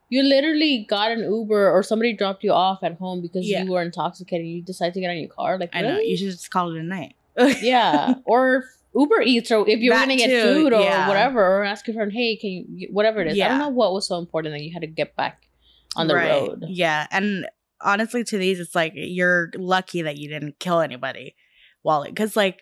you 0.10 0.22
literally 0.24 0.86
got 0.88 1.12
an 1.12 1.20
Uber 1.20 1.72
or 1.72 1.82
somebody 1.82 2.14
dropped 2.14 2.44
you 2.44 2.52
off 2.52 2.84
at 2.84 2.98
home 2.98 3.22
because 3.22 3.48
Yeah. 3.50 3.64
you 3.64 3.72
were 3.72 3.82
intoxicated. 3.82 4.46
You 4.46 4.62
decided 4.62 4.94
to 4.96 5.00
get 5.00 5.10
on 5.10 5.18
your 5.18 5.30
car. 5.30 5.58
Like, 5.58 5.70
I 5.74 5.82
know. 5.82 6.00
You 6.00 6.16
should 6.18 6.32
just 6.32 6.52
call 6.52 6.76
it 6.76 6.80
a 6.80 6.84
night. 6.84 7.16
yeah. 7.62 8.16
Or 8.26 8.66
Uber 8.94 9.22
Eats, 9.24 9.52
or 9.52 9.68
if 9.68 9.80
you're 9.80 9.94
That 9.96 10.04
gonna 10.04 10.16
get 10.18 10.28
too, 10.30 10.54
food 10.54 10.74
or 10.74 10.82
yeah. 10.82 11.08
whatever, 11.08 11.42
or 11.42 11.64
ask 11.66 11.88
your 11.88 11.96
friend, 11.96 12.12
hey, 12.14 12.36
can 12.38 12.66
you, 12.78 12.88
whatever 12.92 13.22
it 13.22 13.28
is. 13.28 13.42
I 13.42 13.48
don't 13.50 13.60
know 13.60 13.70
what 13.70 13.94
was 13.94 14.08
so 14.08 14.18
important 14.20 14.54
that 14.54 14.62
you 14.64 14.72
had 14.72 14.82
to 14.82 14.88
get 14.88 15.16
back 15.16 15.48
on 15.96 16.08
the 16.08 16.16
Right. 16.16 16.30
road. 16.30 16.64
Yeah. 16.68 17.08
And 17.12 17.48
honestly, 17.82 18.24
to 18.26 18.38
these, 18.38 18.60
it's 18.60 18.76
like 18.76 18.94
you're 18.96 19.52
lucky 19.56 20.02
that 20.04 20.18
you 20.18 20.30
didn't 20.30 20.60
kill 20.60 20.80
anybody 20.82 21.36
while 21.82 22.04
it, 22.04 22.10
because, 22.10 22.36
like, 22.36 22.62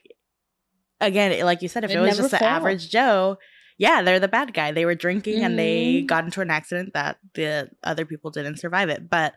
again, 1.05 1.45
like 1.45 1.61
you 1.61 1.67
said, 1.67 1.83
if 1.83 1.91
it, 1.91 1.97
It 1.97 1.99
was 1.99 2.17
just 2.17 2.31
the 2.31 2.43
average 2.43 2.89
Joe, 2.89 3.37
yeah, 3.77 4.01
they're 4.01 4.19
the 4.19 4.27
bad 4.27 4.53
guy. 4.53 4.71
They 4.71 4.85
were 4.85 4.95
drinking 4.95 5.43
and 5.43 5.57
they 5.57 6.01
Mhm. 6.03 6.07
got 6.07 6.23
into 6.25 6.41
an 6.41 6.49
accident 6.51 6.93
that 6.93 7.17
the 7.33 7.69
other 7.83 8.05
people 8.05 8.31
didn't 8.31 8.57
survive 8.57 8.89
it. 8.89 9.09
But 9.09 9.33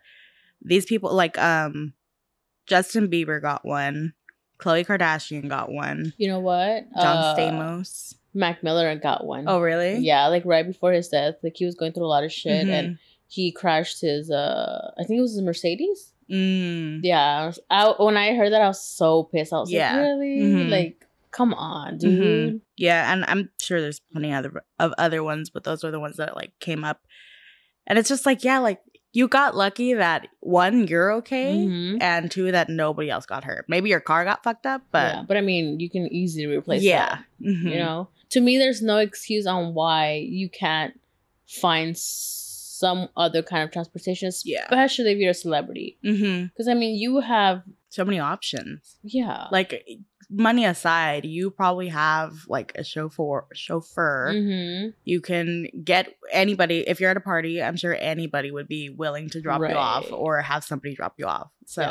these 0.63 0.85
people, 0.87 1.13
like, 1.15 1.39
um, 1.39 1.95
Justin 2.67 3.09
Bieber 3.09 3.41
got 3.41 3.65
one, 3.65 4.13
Khloe 4.59 4.85
Kardashian 4.87 5.49
got 5.49 5.71
one, 5.71 6.13
You 6.17 6.29
know 6.29 6.41
what? 6.41 6.85
John 7.01 7.17
Uh, 7.19 7.37
Stamos. 7.37 8.15
Mac 8.35 8.63
Miller 8.63 8.95
got 8.97 9.25
one. 9.27 9.45
Oh, 9.49 9.61
really? 9.61 9.97
Yeah, 9.99 10.27
like 10.29 10.45
right 10.45 10.67
before 10.67 10.93
his 10.93 11.09
death, 11.09 11.37
like 11.43 11.57
he 11.57 11.65
was 11.65 11.75
going 11.75 11.93
through 11.93 12.05
a 12.07 12.09
lot 12.09 12.25
of 12.25 12.33
shit, 12.33 12.67
Mhm. 12.67 12.71
and 12.71 12.99
he 13.29 13.51
crashed 13.53 14.01
his. 14.03 14.31
uh 14.31 14.93
I 14.99 15.05
think 15.05 15.19
it 15.19 15.23
was 15.23 15.33
his 15.35 15.43
Mercedes. 15.43 16.13
Mm. 16.31 17.01
Yeah, 17.03 17.21
I 17.43 17.47
was, 17.47 17.61
I, 17.71 17.89
when 18.03 18.17
I 18.17 18.35
heard 18.35 18.53
that, 18.53 18.61
I 18.63 18.69
was 18.69 18.83
so 18.83 19.25
pissed. 19.25 19.53
I 19.53 19.61
was 19.61 19.71
Yeah. 19.71 19.93
like, 19.93 20.03
really? 20.03 20.39
Mhm. 20.41 20.71
Like, 20.71 21.06
come 21.31 21.53
on, 21.55 21.99
dude. 21.99 22.55
Mhm. 22.57 22.61
Yeah, 22.77 23.13
and 23.13 23.25
I'm 23.27 23.51
sure 23.61 23.81
there's 23.81 24.01
plenty 24.13 24.33
other 24.33 24.63
of 24.79 24.93
other 24.99 25.23
ones, 25.23 25.51
but 25.51 25.65
those 25.65 25.83
were 25.85 25.91
the 25.91 26.01
ones 26.01 26.17
that 26.17 26.37
like 26.37 26.53
came 26.61 26.85
up. 26.85 27.01
And 27.87 27.99
it's 27.99 28.09
just 28.09 28.27
like, 28.27 28.43
yeah, 28.45 28.59
like 28.59 28.81
you 29.13 29.29
got 29.29 29.57
lucky 29.57 29.95
that 29.95 30.29
one, 30.41 30.87
you're 30.89 31.13
okay, 31.15 31.55
Mhm. 31.57 31.99
and 32.03 32.31
two, 32.31 32.53
that 32.53 32.69
nobody 32.69 33.09
else 33.11 33.25
got 33.27 33.45
hurt. 33.45 33.65
Maybe 33.69 33.89
your 33.89 34.01
car 34.01 34.25
got 34.25 34.43
fucked 34.43 34.67
up, 34.67 34.83
yeah, 34.93 35.15
but 35.21 35.29
but 35.29 35.37
I 35.37 35.41
mean, 35.41 35.81
you 35.81 35.89
can 35.89 36.07
easily 36.13 36.47
replace 36.47 36.83
yeah, 36.83 37.07
that. 37.09 37.25
Mhm. 37.41 37.71
You 37.73 37.79
know, 37.79 38.09
to 38.31 38.41
me, 38.41 38.59
there's 38.59 38.83
no 38.83 38.99
excuse 38.99 39.47
on 39.47 39.73
why 39.75 40.15
you 40.29 40.49
can't 40.51 40.99
find 41.47 41.97
some 41.97 43.09
other 43.17 43.43
kind 43.43 43.63
of 43.65 43.71
transportation, 43.73 44.31
Yeah. 44.45 44.65
especially 44.65 45.13
if 45.13 45.19
you're 45.19 45.31
a 45.31 45.35
celebrity. 45.35 45.97
Mhm. 46.05 46.51
Because 46.51 46.69
I 46.69 46.75
mean, 46.75 46.99
you 47.01 47.21
have 47.21 47.63
so 47.89 48.05
many 48.05 48.19
options. 48.19 48.97
yeah, 49.03 49.47
Like 49.51 49.87
money 50.31 50.65
aside, 50.65 51.25
you 51.25 51.51
probably 51.51 51.89
have 51.89 52.33
like 52.49 52.73
a 52.77 52.83
chauffeur. 52.85 53.47
Chauffeur. 53.55 54.33
hmm 54.33 54.89
You 55.05 55.21
can 55.21 55.69
get 55.85 56.15
anybody 56.33 56.81
if 56.87 57.01
you're 57.01 57.11
at 57.11 57.17
a 57.17 57.21
party. 57.21 57.63
I'm 57.63 57.77
sure 57.77 57.97
anybody 57.99 58.51
would 58.51 58.69
be 58.69 58.91
willing 58.91 59.29
to 59.31 59.41
drop 59.41 59.61
you 59.61 59.75
off 59.77 60.11
or 60.13 60.41
have 60.43 60.65
somebody 60.65 60.95
drop 60.95 61.15
you 61.19 61.27
off. 61.27 61.51
So 61.67 61.83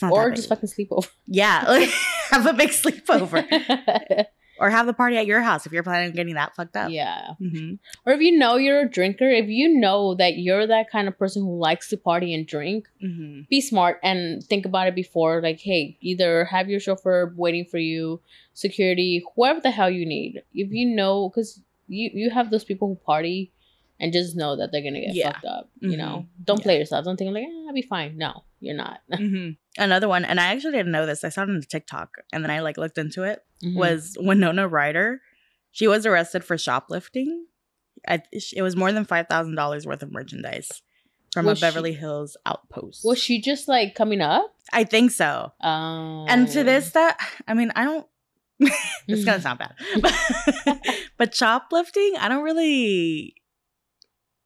Yeah. 0.00 0.10
or 0.10 0.30
just 0.30 0.48
fucking 0.48 0.68
sleep 0.68 0.88
over. 0.90 1.08
Yeah, 1.26 1.64
like 1.66 1.88
have 2.30 2.46
a 2.46 2.52
big 2.52 2.70
sleepover. 2.82 3.44
or 4.60 4.70
have 4.70 4.86
the 4.86 4.92
party 4.92 5.16
at 5.16 5.26
your 5.26 5.40
house 5.40 5.64
if 5.66 5.72
you're 5.72 5.82
planning 5.82 6.10
on 6.10 6.14
getting 6.14 6.34
that 6.34 6.54
fucked 6.54 6.76
up. 6.76 6.90
Yeah. 6.90 7.34
hmm 7.38 7.74
Or 8.06 8.12
if 8.12 8.20
you 8.20 8.38
know 8.38 8.56
you're 8.56 8.80
a 8.82 8.88
drinker, 8.88 9.28
if 9.28 9.48
you 9.48 9.80
know 9.80 10.14
that 10.16 10.36
you're 10.38 10.66
that 10.66 10.90
kind 10.90 11.08
of 11.08 11.18
person 11.18 11.42
who 11.42 11.58
likes 11.58 11.88
to 11.88 11.96
party 11.96 12.34
and 12.34 12.46
drink, 12.46 12.86
hmm 13.00 13.40
be 13.48 13.60
smart 13.60 13.98
and 14.04 14.44
think 14.44 14.64
about 14.66 14.86
it 14.86 14.94
before. 14.94 15.40
Like, 15.42 15.58
hey, 15.60 15.96
either 16.00 16.44
have 16.44 16.68
your 16.68 16.78
chauffeur 16.78 17.32
waiting 17.36 17.64
for 17.64 17.78
you, 17.78 18.20
security, 18.54 19.24
whoever 19.34 19.60
the 19.60 19.70
hell 19.70 19.90
you 19.90 20.06
need. 20.06 20.42
If 20.54 20.70
you 20.70 20.94
know, 20.94 21.28
because 21.30 21.60
you 21.88 22.10
you 22.12 22.30
have 22.30 22.50
those 22.50 22.64
people 22.64 22.86
who 22.88 22.94
party 22.96 23.50
and 23.98 24.12
just 24.12 24.36
know 24.36 24.56
that 24.56 24.70
they're 24.72 24.82
gonna 24.82 25.00
get 25.00 25.14
Yeah. 25.14 25.32
fucked 25.32 25.44
up. 25.46 25.68
You 25.80 25.90
Mhm. 25.90 25.98
know, 25.98 26.26
don't 26.44 26.58
Yeah. 26.60 26.62
play 26.62 26.78
yourself. 26.78 27.04
Don't 27.04 27.16
think 27.16 27.34
like, 27.34 27.44
eh, 27.44 27.64
I'll 27.66 27.74
be 27.74 27.82
fine. 27.82 28.16
No, 28.16 28.44
you're 28.60 28.76
not. 28.76 29.00
hmm 29.14 29.50
Another 29.78 30.08
one, 30.08 30.24
and 30.24 30.38
I 30.40 30.46
actually 30.52 30.72
didn't 30.72 30.92
know 30.92 31.06
this. 31.06 31.22
I 31.24 31.28
saw 31.30 31.42
it 31.42 31.50
on 31.50 31.60
TikTok, 31.68 32.16
and 32.32 32.42
then 32.44 32.50
I 32.50 32.60
like 32.60 32.76
looked 32.76 32.98
into 32.98 33.22
it. 33.22 33.40
Mhm. 33.64 33.76
Was 33.76 34.16
Winona 34.20 34.66
Ryder? 34.68 35.20
She 35.72 35.86
was 35.86 36.04
arrested 36.06 36.44
for 36.44 36.58
shoplifting. 36.58 37.46
I, 38.08 38.22
it 38.32 38.62
was 38.62 38.76
more 38.76 38.92
than 38.92 39.04
five 39.04 39.26
thousand 39.28 39.54
dollars 39.54 39.86
worth 39.86 40.02
of 40.02 40.10
merchandise 40.12 40.82
from 41.32 41.46
Was 41.46 41.58
a 41.58 41.60
she- 41.60 41.66
Beverly 41.66 41.92
Hills 41.92 42.36
outpost. 42.46 43.04
was 43.04 43.18
she 43.18 43.40
just 43.40 43.68
like 43.68 43.94
coming 43.94 44.20
up? 44.20 44.52
I 44.72 44.84
think 44.84 45.10
so. 45.12 45.52
Um, 45.60 46.26
And 46.28 46.48
to 46.48 46.64
this, 46.64 46.90
that 46.92 47.18
I 47.46 47.54
mean, 47.54 47.70
I 47.76 47.84
don't. 47.84 48.06
it's 49.08 49.24
gonna 49.24 49.38
Mhm. 49.38 49.42
sound 49.42 49.58
bad, 49.58 49.74
but 51.16 51.34
shoplifting, 51.34 52.14
I 52.18 52.28
don't 52.28 52.42
really 52.44 53.34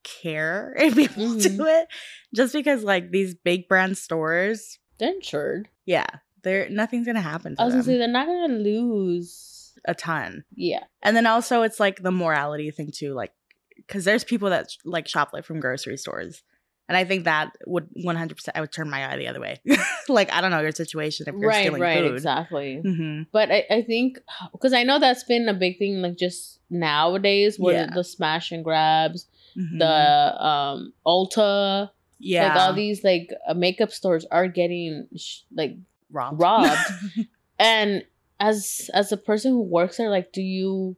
care 0.05 0.75
if 0.79 0.95
people 0.95 1.25
Mhm. 1.25 1.43
do 1.43 1.67
it, 1.67 1.89
just 2.35 2.53
because 2.53 2.85
like 2.85 3.11
these 3.11 3.35
big 3.35 3.69
brand 3.69 3.97
stores, 3.99 4.79
they're 4.99 5.13
insured. 5.15 5.69
yeah, 5.87 6.07
they're 6.43 6.69
nothing's 6.71 7.07
gonna 7.07 7.21
happen 7.21 7.57
to 7.57 7.63
I 7.63 7.65
was 7.65 7.75
them. 7.75 7.81
gonna 7.83 7.93
say 7.95 7.99
they're 7.99 8.09
not 8.09 8.27
gonna 8.27 8.55
lose. 8.55 9.73
a 9.87 9.95
ton, 9.95 10.45
Yeah, 10.55 10.85
and 11.03 11.17
then 11.17 11.27
also 11.27 11.63
it's 11.63 11.81
like 11.81 12.03
the 12.03 12.13
morality 12.13 12.71
thing 12.71 12.91
too, 12.95 13.13
like 13.13 13.33
because 13.77 14.05
there's 14.05 14.25
people 14.25 14.51
that 14.51 14.69
like 14.85 15.07
shoplift 15.07 15.45
from 15.45 15.61
grocery 15.61 15.97
stores. 15.97 16.43
And 16.87 16.99
I 16.99 17.05
think 17.05 17.25
that 17.25 17.53
would 17.67 17.89
100%, 18.05 18.37
I 18.55 18.61
would 18.61 18.71
turn 18.71 18.91
my 18.91 19.11
eye 19.11 19.17
the 19.17 19.29
other 19.29 19.41
way. 19.41 19.59
like, 20.11 20.31
I 20.31 20.43
don't 20.43 20.51
know 20.51 20.61
your 20.61 20.71
situation 20.71 21.25
if 21.27 21.35
you're 21.41 21.49
right, 21.49 21.61
stealing 21.63 21.81
right, 21.81 22.05
food. 22.05 22.13
exactly. 22.13 22.77
hmm 22.85 23.23
But 23.33 23.51
I, 23.51 23.65
I 23.71 23.83
think 23.83 24.19
because 24.53 24.75
I 24.75 24.83
know 24.83 24.99
that's 24.99 25.25
been 25.25 25.49
a 25.49 25.55
big 25.55 25.79
thing, 25.79 26.03
like 26.03 26.19
just 26.19 26.61
nowadays, 26.69 27.59
where 27.59 27.75
Yeah. 27.87 27.95
the 27.95 28.05
smash 28.05 28.53
and 28.53 28.63
grabs, 28.63 29.27
hmm 29.55 29.79
the 29.79 30.45
um 30.47 30.93
Ulta, 31.07 31.91
yeah. 32.19 32.49
like 32.49 32.57
all 32.57 32.75
these 32.75 33.05
like 33.05 33.31
uh, 33.49 33.55
makeup 33.55 33.93
stores 33.93 34.27
are 34.31 34.49
getting 34.49 35.07
sh- 35.17 35.41
like 35.55 35.77
robbed. 36.11 36.41
robbed. 36.41 36.91
and 37.59 38.05
as 38.41 38.91
as 38.93 39.13
a 39.13 39.17
person 39.17 39.53
who 39.53 39.63
works 39.63 39.97
there, 39.97 40.11
like, 40.11 40.33
do 40.33 40.43
you 40.43 40.97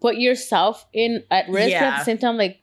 put 0.00 0.16
yourself 0.16 0.86
in 0.92 1.24
at 1.30 1.48
risk 1.48 1.74
but 1.74 1.82
at 1.82 1.98
the 1.98 2.04
same 2.04 2.18
time? 2.18 2.36
Like, 2.36 2.60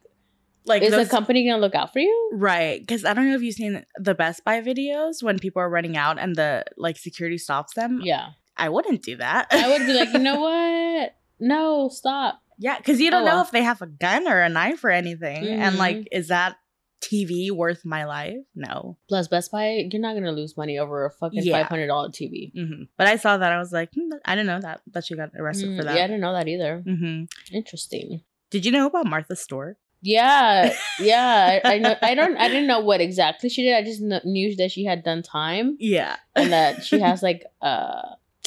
like 0.65 0.81
is 0.81 0.91
those, 0.91 1.07
the 1.07 1.11
company 1.11 1.47
gonna 1.47 1.61
look 1.61 1.75
out 1.75 1.93
for 1.93 1.99
you? 1.99 2.31
right? 2.33 2.79
Because 2.79 3.05
I 3.05 3.13
don't 3.13 3.27
know 3.29 3.35
if 3.35 3.41
you've 3.41 3.55
seen 3.55 3.85
the 3.97 4.15
Best 4.15 4.43
Buy 4.43 4.61
videos 4.61 5.21
when 5.21 5.39
people 5.39 5.61
are 5.61 5.69
running 5.69 5.97
out 5.97 6.17
and 6.19 6.35
the 6.35 6.63
like 6.77 6.97
security 6.97 7.37
stops 7.37 7.73
them. 7.73 8.01
Yeah, 8.03 8.29
I 8.57 8.69
wouldn't 8.69 9.03
do 9.03 9.17
that. 9.17 9.47
I 9.51 9.69
would 9.69 9.85
be 9.85 9.93
like, 9.93 10.13
you 10.13 10.19
know 10.19 10.39
what? 10.39 11.15
No, 11.39 11.89
stop. 11.89 12.41
Yeah, 12.57 12.77
because 12.77 12.99
you 13.01 13.11
don't 13.11 13.23
Oh, 13.23 13.25
know 13.25 13.35
well. 13.35 13.43
if 13.43 13.51
they 13.51 13.63
have 13.63 13.81
a 13.81 13.87
gun 13.87 14.27
or 14.27 14.41
a 14.41 14.49
knife 14.49 14.83
or 14.83 14.89
anything, 14.89 15.47
and 15.47 15.75
Mhm. 15.75 15.79
like, 15.79 16.07
is 16.11 16.27
that 16.29 16.57
TV 17.01 17.51
worth 17.51 17.85
my 17.85 18.05
life? 18.05 18.37
No. 18.55 18.97
Plus, 19.07 19.27
Best 19.27 19.51
Buy, 19.51 19.87
you're 19.91 20.01
not 20.01 20.15
gonna 20.15 20.31
lose 20.31 20.57
money 20.57 20.77
over 20.79 21.05
a 21.05 21.11
fucking 21.11 21.43
Yeah. 21.43 21.53
five 21.53 21.67
hundred 21.67 21.87
dollar 21.87 22.09
TV. 22.09 22.51
hmm 22.55 22.83
But 22.97 23.07
I 23.07 23.17
saw 23.17 23.37
that 23.37 23.51
I 23.51 23.59
was 23.59 23.71
like, 23.71 23.93
hmm, 23.93 24.09
I 24.25 24.33
didn't 24.35 24.47
know 24.47 24.61
that 24.61 24.81
that 24.93 25.05
she 25.05 25.15
got 25.15 25.29
arrested 25.37 25.69
Mm, 25.71 25.77
for 25.77 25.83
that. 25.83 25.95
Yeah, 25.95 26.03
I 26.05 26.07
didn't 26.07 26.21
know 26.21 26.33
that 26.33 26.47
either. 26.47 26.81
hmm 26.85 27.23
Interesting. 27.53 28.21
Did 28.49 28.65
you 28.65 28.71
know 28.71 28.87
about 28.87 29.05
Martha 29.05 29.35
Stewart? 29.35 29.77
Yeah, 30.01 30.73
yeah. 30.99 31.61
I, 31.65 31.73
I 31.75 31.77
know. 31.79 31.95
I 32.01 32.13
don't. 32.15 32.37
I 32.37 32.47
didn't 32.47 32.67
know 32.67 32.79
what 32.79 33.01
exactly 33.01 33.49
she 33.49 33.63
did. 33.63 33.75
I 33.75 33.83
just 33.83 34.01
kn- 34.01 34.21
knew 34.23 34.55
that 34.57 34.71
she 34.71 34.85
had 34.85 35.03
done 35.03 35.23
time 35.23 35.77
Yeah. 35.79 36.17
and 36.35 36.51
that 36.53 36.83
she 36.85 36.99
has 36.99 37.21
like 37.23 37.43
uh, 37.61 38.01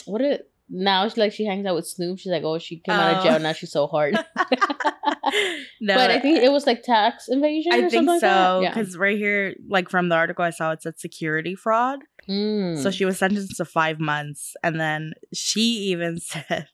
what 0.07 0.21
it 0.21 0.51
now? 0.71 1.09
She 1.09 1.21
like 1.21 1.33
she 1.33 1.45
hangs 1.45 1.67
out 1.67 1.75
with 1.75 1.87
Snoop. 1.87 2.19
She's 2.19 2.33
like, 2.33 2.43
oh, 2.45 2.59
she 2.59 2.79
came 2.79 2.95
out 2.95 3.15
of 3.15 3.21
Oh. 3.21 3.25
jail. 3.25 3.39
Now 3.39 3.53
she's 3.53 3.73
so 3.73 3.87
hard. 3.87 4.15
no, 5.81 5.95
but 5.95 6.11
I 6.11 6.21
think 6.21 6.43
it 6.43 6.51
was 6.53 6.67
like 6.67 6.83
tax 6.83 7.25
evasion. 7.29 7.73
I 7.73 7.77
or 7.77 7.81
think 7.83 7.93
something 7.93 8.07
like 8.15 8.21
that. 8.23 8.47
so 8.49 8.61
Yeah. 8.61 8.75
because 8.75 8.97
right 8.97 9.17
here, 9.17 9.55
like 9.69 9.89
from 9.91 10.09
the 10.09 10.15
article 10.15 10.45
I 10.45 10.51
saw, 10.51 10.73
it 10.73 10.83
said 10.83 10.99
security 10.99 11.55
fraud. 11.55 12.01
Mm. 12.29 12.83
So 12.83 12.91
she 12.91 13.05
was 13.05 13.19
sentenced 13.19 13.57
to 13.57 13.65
five 13.65 13.99
months, 14.01 14.55
and 14.63 14.79
then 14.79 15.13
she 15.33 15.61
even 15.91 16.19
said, 16.21 16.69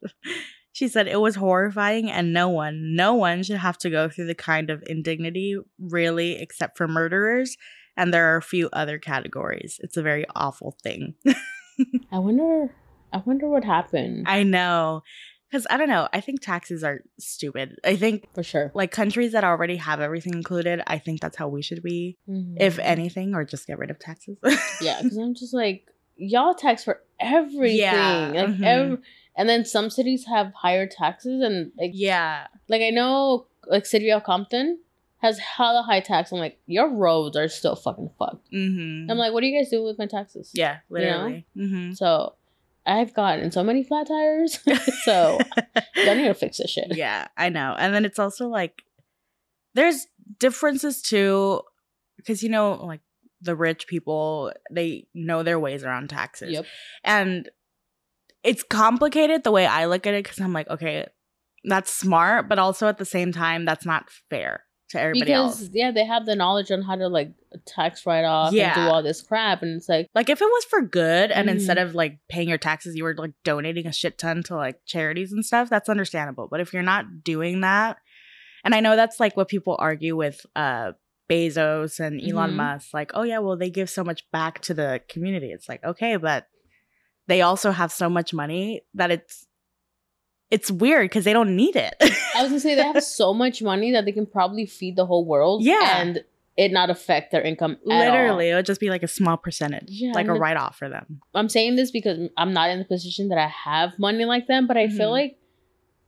she 0.73 0.89
said 0.89 1.07
it 1.07 1.21
was 1.21 1.37
horrifying, 1.37 2.11
and 2.11 2.33
no 2.33 2.49
one, 2.49 2.95
no 2.97 3.15
one 3.15 3.43
should 3.43 3.59
have 3.59 3.79
to 3.79 3.91
go 3.91 4.09
through 4.09 4.27
the 4.27 4.35
kind 4.35 4.71
of 4.71 4.83
indignity, 4.87 5.57
really, 5.79 6.33
except 6.41 6.77
for 6.77 6.89
murderers. 6.89 7.57
And 7.97 8.13
there 8.13 8.35
are 8.35 8.37
a 8.37 8.43
few 8.43 8.69
other 8.73 8.99
categories. 8.99 9.79
It's 9.81 9.97
a 9.97 10.03
very 10.03 10.27
awful 10.35 10.77
thing. 10.83 11.15
I 12.11 12.19
wonder. 12.19 12.75
I 13.15 13.23
wonder 13.25 13.49
what 13.49 13.65
happened. 13.65 14.25
I 14.29 14.43
know, 14.43 15.03
because 15.51 15.67
I 15.71 15.77
don't 15.77 15.89
know. 15.89 16.09
I 16.13 16.21
think 16.21 16.41
taxes 16.41 16.83
are 16.85 17.01
stupid. 17.19 17.79
I 17.85 17.97
think 17.97 18.27
For 18.35 18.43
sure. 18.43 18.73
like 18.75 18.91
countries 18.91 19.33
that 19.33 19.45
already 19.45 19.77
have 19.77 20.01
everything 20.01 20.35
included. 20.35 20.83
I 20.87 20.99
think 20.99 21.21
that's 21.21 21.37
how 21.37 21.49
we 21.49 21.63
should 21.63 21.83
be. 21.83 22.19
Mhm. 22.29 22.57
if 22.61 22.79
anything, 22.81 23.35
or 23.35 23.45
just 23.45 23.67
get 23.67 23.79
rid 23.79 23.91
of 23.91 23.99
taxes. 23.99 24.37
Yeah, 24.81 25.01
because 25.03 25.17
I'm 25.23 25.35
just 25.35 25.55
like, 25.55 25.87
y'all 26.17 26.55
tax 26.55 26.85
for 26.85 27.01
everything. 27.21 27.79
Yeah, 27.79 28.33
Like 28.35 28.47
mhm. 28.49 28.63
ev- 28.65 29.03
and 29.37 29.49
then 29.49 29.65
some 29.65 29.91
cities 29.91 30.27
have 30.27 30.53
higher 30.55 30.87
taxes 30.87 31.43
and 31.43 31.73
like 31.79 31.91
yeah. 31.95 32.47
like 32.69 32.83
I 32.83 32.91
know 32.91 33.47
like 33.67 33.87
City 33.87 34.11
of 34.13 34.23
Compton 34.25 34.79
has 35.19 35.39
hella 35.39 35.83
high 35.83 36.01
tax. 36.01 36.31
I'm 36.33 36.39
like, 36.39 36.59
your 36.67 36.89
roads 36.93 37.37
are 37.37 37.49
still 37.49 37.75
fucking 37.77 38.11
fucked. 38.19 38.53
Mm-hmm. 38.53 39.11
I'm 39.11 39.17
like, 39.19 39.33
what 39.33 39.41
do 39.41 39.47
you 39.47 39.59
guys 39.59 39.71
do 39.71 39.83
with 39.83 39.99
my 39.99 40.07
taxes? 40.07 40.51
yeah, 40.55 40.79
literally. 40.91 41.47
Mm-hmm. 41.57 41.93
So 41.95 42.35
I've 42.87 43.15
gotten 43.15 43.51
so 43.51 43.63
many 43.65 43.83
flat 43.83 44.09
tires. 44.09 44.59
so 45.05 45.39
y'all 45.97 46.15
need 46.15 46.29
to 46.29 46.35
fix 46.35 46.59
this 46.59 46.71
shit. 46.71 46.97
yeah, 46.97 47.29
I 47.37 47.49
know. 47.49 47.75
And 47.79 47.95
then 47.95 48.05
it's 48.05 48.19
also 48.19 48.49
like 48.49 48.83
there's 49.75 50.07
differences 50.39 51.03
too, 51.03 51.63
because 52.17 52.43
you 52.43 52.49
know, 52.49 52.73
like 52.85 53.01
the 53.41 53.57
rich 53.57 53.87
people, 53.87 54.53
they 54.71 55.07
know 55.15 55.43
their 55.43 55.59
ways 55.59 55.85
around 55.85 56.11
taxes. 56.11 56.53
Yep. 56.53 56.67
And 57.03 57.51
it's 58.43 58.63
complicated 58.63 59.45
the 59.45 59.51
way 59.51 59.67
I 59.67 59.87
look 59.87 60.07
at 60.07 60.15
it 60.15 60.25
because 60.25 60.41
I'm 60.41 60.53
like, 60.53 60.69
okay, 60.69 61.07
that's 61.65 61.93
smart, 61.93 62.49
but 62.49 62.59
also 62.59 62.89
at 62.89 62.99
the 62.99 63.05
same 63.05 63.33
time, 63.33 63.65
that's 63.65 63.87
not 63.87 64.11
fair 64.29 64.65
to 64.95 65.01
everybody 65.01 65.27
Because 65.31 65.61
else. 65.63 65.71
yeah, 65.73 65.91
they 65.93 66.05
have 66.05 66.25
the 66.27 66.35
knowledge 66.35 66.71
on 66.73 66.83
how 66.83 66.97
to 66.97 67.07
like 67.09 67.31
tax 67.67 68.05
write 68.07 68.25
off 68.25 68.49
and 68.49 68.57
Yeah. 68.57 68.75
do 68.75 68.81
all 68.91 69.03
this 69.03 69.23
crap, 69.23 69.63
and 69.63 69.77
it's 69.77 69.89
like 69.89 70.09
Like 70.15 70.29
if 70.31 70.41
it 70.41 70.47
was 70.47 70.65
for 70.65 70.81
good 70.83 71.31
and 71.31 71.49
Mhm. 71.49 71.53
instead 71.53 71.79
of 71.79 71.95
like 71.95 72.19
paying 72.29 72.49
your 72.49 72.59
taxes, 72.59 72.97
you 72.97 73.05
were 73.05 73.15
like 73.17 73.33
donating 73.45 73.87
a 73.87 73.93
shit 73.93 74.19
ton 74.19 74.43
to 74.45 74.57
like 74.57 74.81
charities 74.87 75.33
and 75.33 75.45
stuff, 75.45 75.69
that's 75.71 75.89
understandable. 75.89 76.49
But 76.51 76.61
if 76.61 76.73
you're 76.73 76.83
not 76.83 77.23
doing 77.23 77.61
that, 77.61 77.99
and 78.65 78.75
I 78.75 78.81
know 78.81 78.97
that's 78.97 79.21
like 79.21 79.37
what 79.37 79.49
people 79.49 79.77
argue 79.79 80.17
with 80.17 80.45
uh 80.57 80.93
Bezos 81.31 82.01
and 82.01 82.21
Elon 82.21 82.51
Mhm. 82.53 82.57
Musk, 82.57 82.93
like, 82.93 83.11
oh 83.15 83.23
yeah, 83.23 83.39
well 83.39 83.57
they 83.57 83.71
give 83.71 83.89
so 83.89 84.05
much 84.05 84.29
back 84.31 84.61
to 84.63 84.75
the 84.75 85.01
community. 85.09 85.53
It's 85.53 85.69
like, 85.69 85.83
okay, 85.85 86.17
but 86.17 86.47
they 87.27 87.41
also 87.41 87.71
have 87.71 87.91
so 87.91 88.11
much 88.11 88.35
money 88.35 88.83
that 88.93 89.11
it's 89.11 89.47
it's 90.55 90.71
weird 90.71 91.05
because 91.11 91.25
they 91.25 91.33
don't 91.39 91.55
need 91.57 91.77
it. 91.77 91.95
I 92.37 92.43
was 92.43 92.51
gonna 92.51 92.61
say 92.61 92.75
they 92.75 92.83
have 92.93 93.03
so 93.21 93.35
much 93.35 93.63
money 93.63 93.93
that 93.93 94.05
they 94.07 94.13
can 94.13 94.27
probably 94.27 94.67
feed 94.67 94.95
the 94.97 95.07
whole 95.07 95.25
world. 95.25 95.63
Yeah. 95.63 96.01
and 96.01 96.25
it 96.57 96.71
not 96.71 96.89
affect 96.89 97.33
their 97.33 97.43
income. 97.43 97.73
at 97.73 97.79
all. 97.93 97.99
Literally, 97.99 98.51
it 98.51 98.55
would 98.55 98.65
just 98.73 98.81
be 98.81 98.89
like 98.89 99.03
a 99.03 99.09
small 99.09 99.37
percentage, 99.37 99.89
Yeah, 99.89 100.13
like 100.13 100.27
a 100.27 100.31
and 100.31 100.37
the- 100.37 100.41
write 100.41 100.57
off 100.57 100.77
for 100.79 100.89
them. 100.89 101.21
I'm 101.35 101.49
saying 101.49 101.75
this 101.75 101.91
because 101.91 102.17
I'm 102.37 102.53
not 102.53 102.71
in 102.71 102.79
the 102.79 102.85
position 102.85 103.29
that 103.31 103.39
I 103.39 103.49
have 103.49 103.99
money 103.99 104.25
like 104.25 104.47
them, 104.47 104.69
but 104.69 104.77
I 104.77 104.87
feel 104.89 105.09
Mhm. 105.09 105.19
like 105.21 105.39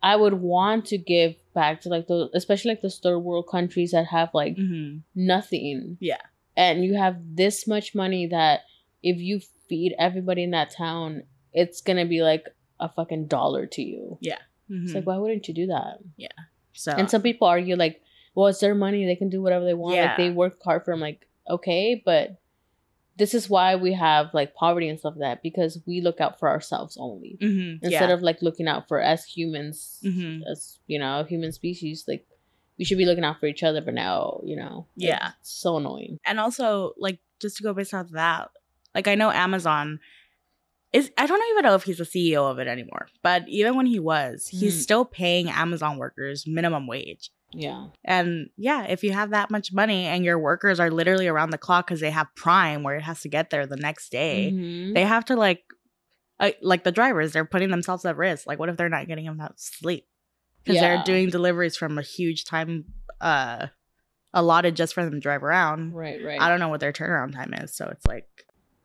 I 0.03 0.15
would 0.15 0.35
want 0.35 0.85
to 0.93 0.99
give 0.99 1.35
back 1.53 1.81
to 1.81 1.89
like 1.89 2.07
the 2.07 2.31
especially 2.35 2.71
like 2.73 2.83
the 2.83 2.91
third 2.91 3.19
world 3.19 3.49
countries 3.51 3.91
that 3.91 4.07
have 4.07 4.31
like 4.35 4.55
hmm 4.57 4.99
nothing. 5.17 5.97
Yeah. 6.01 6.23
And 6.57 6.85
you 6.85 6.95
have 6.95 7.17
this 7.35 7.67
much 7.67 7.95
money 7.95 8.27
that 8.29 8.61
if 9.03 9.17
you 9.19 9.41
feed 9.69 9.95
everybody 9.99 10.43
in 10.45 10.53
that 10.53 10.71
town, 10.71 11.25
it's 11.53 11.81
gonna 11.81 12.07
be 12.07 12.23
like 12.23 12.45
a 12.81 12.89
fucking 12.89 13.27
dollar 13.27 13.67
to 13.67 13.83
you. 13.83 14.19
Yeah. 14.21 14.39
It's 14.69 14.95
like 14.95 15.07
why 15.07 15.17
wouldn't 15.17 15.47
you 15.49 15.55
do 15.55 15.67
that? 15.69 15.99
Yeah. 16.17 16.29
So 16.73 16.93
And 16.93 17.09
some 17.11 17.23
people 17.23 17.47
argue 17.47 17.77
like, 17.77 18.03
well, 18.35 18.49
it's 18.49 18.61
their 18.61 18.75
money; 18.75 19.07
they 19.07 19.17
can 19.17 19.31
do 19.31 19.41
whatever 19.41 19.65
they 19.65 19.75
want. 19.75 19.97
Like 19.97 20.17
they 20.17 20.31
work 20.31 20.61
hard 20.63 20.85
for 20.85 20.93
them. 20.93 21.01
Like 21.01 21.27
okay, 21.49 22.03
but 22.05 22.41
this 23.17 23.33
is 23.33 23.49
why 23.49 23.77
we 23.77 23.95
have 23.95 24.35
like 24.35 24.55
poverty 24.55 24.89
and 24.89 24.99
stuff 24.99 25.15
like 25.17 25.21
that 25.37 25.43
because 25.43 25.79
we 25.87 26.01
look 26.03 26.21
out 26.21 26.39
for 26.39 26.51
ourselves 26.51 26.99
only 27.01 27.39
Mhm, 27.41 27.79
instead 27.83 28.09
yeah. 28.11 28.13
of 28.15 28.21
like 28.23 28.43
looking 28.43 28.69
out 28.69 28.89
for 28.89 29.03
us 29.03 29.25
humans, 29.25 30.01
Mhm. 30.05 30.43
as 30.51 30.79
you 30.87 30.99
know, 30.99 31.25
human 31.25 31.53
species. 31.53 32.05
Like 32.07 32.27
we 32.79 32.85
should 32.85 32.99
be 32.99 33.07
looking 33.07 33.25
out 33.25 33.41
for 33.41 33.47
each 33.47 33.63
other, 33.63 33.81
but 33.81 33.95
now 33.95 34.41
you 34.45 34.57
know, 34.57 34.87
Yeah. 34.97 35.31
so 35.43 35.77
annoying. 35.79 36.19
and 36.27 36.39
also 36.41 36.93
like 36.99 37.21
just 37.41 37.57
to 37.59 37.63
go 37.63 37.73
based 37.73 37.95
off 37.95 38.07
of 38.07 38.13
that 38.13 38.51
like 38.95 39.07
i 39.09 39.15
know 39.15 39.31
amazon 39.31 40.01
is 40.97 41.11
I 41.19 41.27
don't 41.27 41.43
even 41.53 41.63
know 41.65 41.75
if 41.75 41.85
he's 41.85 41.99
the 41.99 42.05
CEO 42.05 42.51
of 42.51 42.59
it 42.59 42.67
anymore. 42.69 43.09
But 43.23 43.49
even 43.49 43.77
when 43.77 43.87
he 43.87 43.99
was, 43.99 44.47
he's 44.49 44.75
Mhm. 44.79 44.83
still 44.83 45.05
paying 45.05 45.51
Amazon 45.51 45.99
workers 45.99 46.47
minimum 46.47 46.87
wage. 46.87 47.31
Yeah. 47.53 47.89
And 48.05 48.51
yeah, 48.57 48.85
if 48.85 49.03
you 49.05 49.13
have 49.13 49.31
that 49.31 49.51
much 49.51 49.73
money 49.73 50.05
and 50.07 50.25
your 50.25 50.39
workers 50.39 50.79
are 50.81 50.91
literally 50.91 51.27
around 51.29 51.51
the 51.51 51.59
clock 51.59 51.87
because 51.87 52.01
they 52.01 52.11
have 52.11 52.35
Prime 52.35 52.83
where 52.83 52.97
it 52.97 53.03
has 53.03 53.21
to 53.23 53.29
get 53.29 53.51
there 53.51 53.67
the 53.67 53.77
next 53.77 54.11
day, 54.11 54.53
Mhm. 54.55 54.95
they 54.95 55.05
have 55.05 55.25
to 55.27 55.37
like, 55.37 55.63
uh, 56.41 56.51
like 56.61 56.85
the 56.85 56.93
drivers, 56.93 57.33
they're 57.33 57.45
putting 57.45 57.71
themselves 57.71 58.05
at 58.05 58.17
risk. 58.17 58.47
Like, 58.47 58.59
what 58.59 58.69
if 58.69 58.77
they're 58.77 58.89
not 58.89 59.07
getting 59.09 59.27
enough 59.27 59.53
sleep? 59.57 60.07
Because 60.63 60.77
Yeah. 60.77 60.89
they're 60.97 61.05
doing 61.05 61.31
deliveries 61.31 61.77
from 61.77 61.99
a 61.99 62.03
huge 62.03 62.45
time 62.45 62.85
uh 63.21 63.69
allotted 64.35 64.77
just 64.77 64.93
for 64.93 65.03
them 65.05 65.15
to 65.15 65.21
drive 65.21 65.43
around. 65.43 65.95
right, 65.95 66.23
right. 66.23 66.41
I 66.41 66.49
don't 66.51 66.61
know 66.61 66.69
what 66.69 66.81
their 66.81 66.93
turnaround 66.93 67.33
time 67.33 67.55
is, 67.55 67.75
so 67.75 67.89
it's 67.89 68.05
like, 68.07 68.29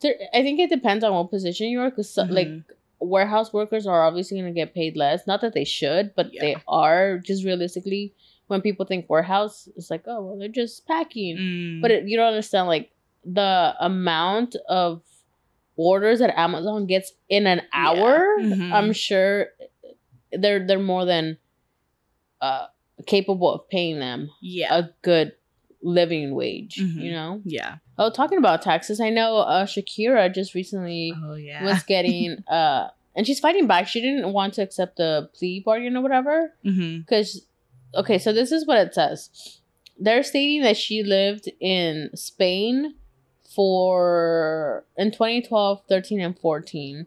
There, 0.01 0.15
I 0.33 0.41
think 0.41 0.59
it 0.59 0.69
depends 0.69 1.03
on 1.03 1.13
what 1.13 1.29
position 1.29 1.67
you 1.67 1.79
are, 1.81 1.89
because 1.89 2.17
like 2.17 2.47
Mhm. 2.47 2.63
warehouse 2.99 3.51
workers 3.53 3.87
are 3.87 4.05
obviously 4.05 4.39
going 4.39 4.53
to 4.53 4.59
get 4.59 4.73
paid 4.73 4.95
less. 4.97 5.25
Not 5.27 5.41
that 5.41 5.53
they 5.53 5.63
should, 5.65 6.13
but 6.15 6.31
they 6.41 6.55
are. 6.67 7.17
Just 7.19 7.43
realistically, 7.45 8.13
when 8.47 8.61
people 8.61 8.85
think 8.85 9.09
warehouse, 9.09 9.67
it's 9.75 9.89
like, 9.89 10.03
oh, 10.07 10.21
well, 10.23 10.37
they're 10.37 10.47
just 10.49 10.85
packing. 10.87 11.37
mm, 11.37 11.81
But 11.81 11.91
it, 11.91 12.07
you 12.07 12.17
don't 12.17 12.27
understand 12.27 12.67
like 12.67 12.91
the 13.23 13.75
amount 13.79 14.55
of 14.67 15.01
orders 15.77 16.19
that 16.19 16.37
Amazon 16.37 16.85
gets 16.85 17.13
in 17.29 17.47
an 17.47 17.61
hour. 17.73 18.25
Mhm. 18.39 18.71
I'm 18.73 18.93
sure 18.93 19.47
they're 20.31 20.65
they're 20.65 20.79
more 20.79 21.05
than 21.05 21.37
uh 22.41 22.67
capable 23.05 23.51
of 23.53 23.67
paying 23.69 23.99
them 23.99 24.29
yeah, 24.41 24.77
a 24.77 24.89
good 25.01 25.33
living 25.83 26.35
wage. 26.35 26.75
Mhm. 26.75 27.01
You 27.01 27.11
know. 27.11 27.41
yeah, 27.45 27.77
Oh, 27.97 28.09
talking 28.09 28.37
about 28.37 28.61
taxes, 28.61 28.99
I 28.99 29.09
know 29.09 29.37
uh, 29.37 29.65
Shakira 29.65 30.33
just 30.33 30.53
recently 30.53 31.13
oh 31.15 31.35
yeah, 31.35 31.63
was 31.63 31.83
getting 31.87 32.37
uh, 32.47 32.87
and 33.15 33.25
she's 33.27 33.39
fighting 33.39 33.67
back. 33.67 33.87
She 33.87 34.01
didn't 34.01 34.31
want 34.33 34.53
to 34.55 34.61
accept 34.61 34.97
the 34.97 35.29
plea 35.37 35.59
bargain 35.65 35.97
or 35.97 36.01
whatever 36.01 36.53
because, 36.63 37.45
okay, 37.95 38.17
so 38.17 38.31
this 38.33 38.51
is 38.51 38.65
what 38.65 38.77
it 38.77 38.93
says. 38.93 39.29
They're 39.99 40.23
stating 40.23 40.61
that 40.63 40.77
she 40.77 41.03
lived 41.03 41.49
in 41.59 42.09
Spain 42.15 42.95
for 43.53 44.85
in 44.97 45.11
2012, 45.11 45.81
13, 45.87 46.21
and 46.21 46.37
14 46.39 47.05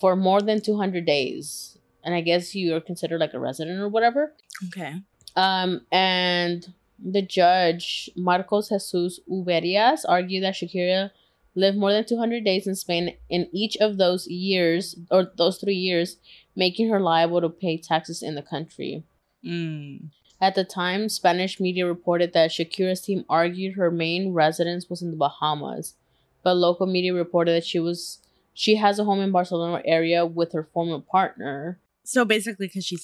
for 0.00 0.16
more 0.16 0.40
than 0.42 0.60
200 0.60 1.04
days. 1.06 1.78
And 2.02 2.14
I 2.14 2.20
guess 2.22 2.54
you 2.54 2.74
are 2.74 2.80
considered 2.80 3.20
like 3.20 3.34
a 3.34 3.38
resident 3.38 3.78
or 3.80 3.88
whatever. 3.88 4.32
okay, 4.68 4.94
Um, 5.36 5.82
and 5.92 6.72
the 7.02 7.22
judge, 7.22 8.10
Marcos 8.16 8.68
Jesus 8.68 9.20
Uberias, 9.28 10.00
argued 10.08 10.44
that 10.44 10.54
Shakira 10.54 11.10
lived 11.54 11.78
more 11.78 11.92
than 11.92 12.04
200 12.04 12.44
days 12.44 12.66
in 12.66 12.74
Spain 12.74 13.16
in 13.28 13.48
each 13.52 13.76
of 13.78 13.98
those 13.98 14.26
years, 14.28 14.96
or 15.10 15.30
those 15.36 15.58
three 15.58 15.74
years, 15.74 16.16
making 16.54 16.88
her 16.88 17.00
liable 17.00 17.40
to 17.40 17.48
pay 17.48 17.76
taxes 17.76 18.22
in 18.22 18.34
the 18.34 18.42
country. 18.42 19.04
mm. 19.44 20.10
At 20.42 20.54
the 20.54 20.64
time, 20.64 21.10
Spanish 21.10 21.60
media 21.60 21.86
reported 21.86 22.32
that 22.32 22.50
Shakira's 22.50 23.02
team 23.02 23.26
argued 23.28 23.74
her 23.76 23.90
main 23.90 24.32
residence 24.32 24.88
was 24.88 25.02
in 25.02 25.10
the 25.10 25.16
Bahamas, 25.16 25.94
but 26.42 26.54
local 26.54 26.86
media 26.86 27.12
reported 27.12 27.52
that 27.52 27.66
she 27.66 27.78
was 27.78 28.18
she 28.54 28.76
has 28.76 28.98
a 28.98 29.04
home 29.04 29.20
in 29.20 29.30
Barcelona 29.32 29.82
area 29.84 30.24
with 30.26 30.52
her 30.52 30.64
former 30.72 30.98
partner 30.98 31.78
So 32.10 32.24
basically, 32.24 32.66
because 32.66 32.84
she 32.84 32.98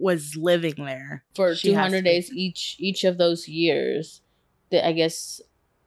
was 0.00 0.36
living 0.36 0.74
there, 0.84 1.24
for 1.34 1.54
She 1.54 1.68
200 1.68 2.04
days 2.04 2.32
each 2.32 2.76
each 2.78 3.04
of 3.04 3.18
those 3.18 3.48
years 3.48 4.22
that 4.70 4.86
i 4.86 4.92
guess 4.92 5.40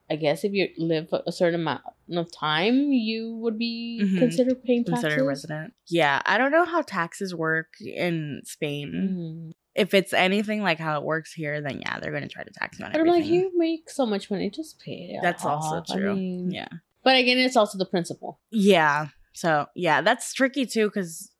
i 0.09 0.15
guess 0.15 0.43
if 0.43 0.51
you 0.53 0.67
live 0.77 1.07
a 1.27 1.31
certain 1.31 1.61
amount 1.61 1.81
of 2.11 2.31
time 2.31 2.91
you 2.91 3.35
would 3.37 3.57
be 3.57 4.01
Mhm. 4.03 4.17
considered 4.17 4.63
paying 4.63 4.83
taxes 4.83 5.01
considered 5.03 5.23
a 5.23 5.27
resident. 5.27 5.73
Yeah, 5.87 6.21
I 6.25 6.37
don't 6.37 6.51
know 6.51 6.65
how 6.65 6.81
taxes 6.81 7.33
work 7.33 7.69
in 7.79 8.41
Spain. 8.43 8.89
Mhm. 8.93 9.51
If 9.73 9.93
it's 9.93 10.11
anything 10.11 10.61
like 10.61 10.79
how 10.79 10.97
it 10.99 11.05
works 11.05 11.31
here, 11.33 11.61
then 11.61 11.79
yeah, 11.79 11.99
they're 11.99 12.11
going 12.11 12.23
to 12.23 12.29
try 12.29 12.43
to 12.43 12.51
tax 12.51 12.77
you 12.77 12.83
on 12.85 12.91
but 12.91 12.99
i'm 12.99 13.07
like 13.07 13.25
you 13.25 13.51
make 13.57 13.89
so 13.89 14.05
much 14.05 14.29
money 14.29 14.49
just 14.49 14.79
pay 14.79 15.11
it 15.15 15.21
That's 15.21 15.45
also 15.45 15.75
off. 15.77 15.85
I 15.91 15.95
true. 15.95 16.15
mean- 16.15 16.51
yeah. 16.51 16.67
but 17.03 17.15
again 17.15 17.37
it's 17.37 17.55
also 17.55 17.77
the 17.77 17.85
principle 17.85 18.39
Yeah. 18.50 19.07
So 19.33 19.67
yeah, 19.75 20.01
that's 20.01 20.33
tricky 20.33 20.65
too 20.65 20.87
because 20.87 21.30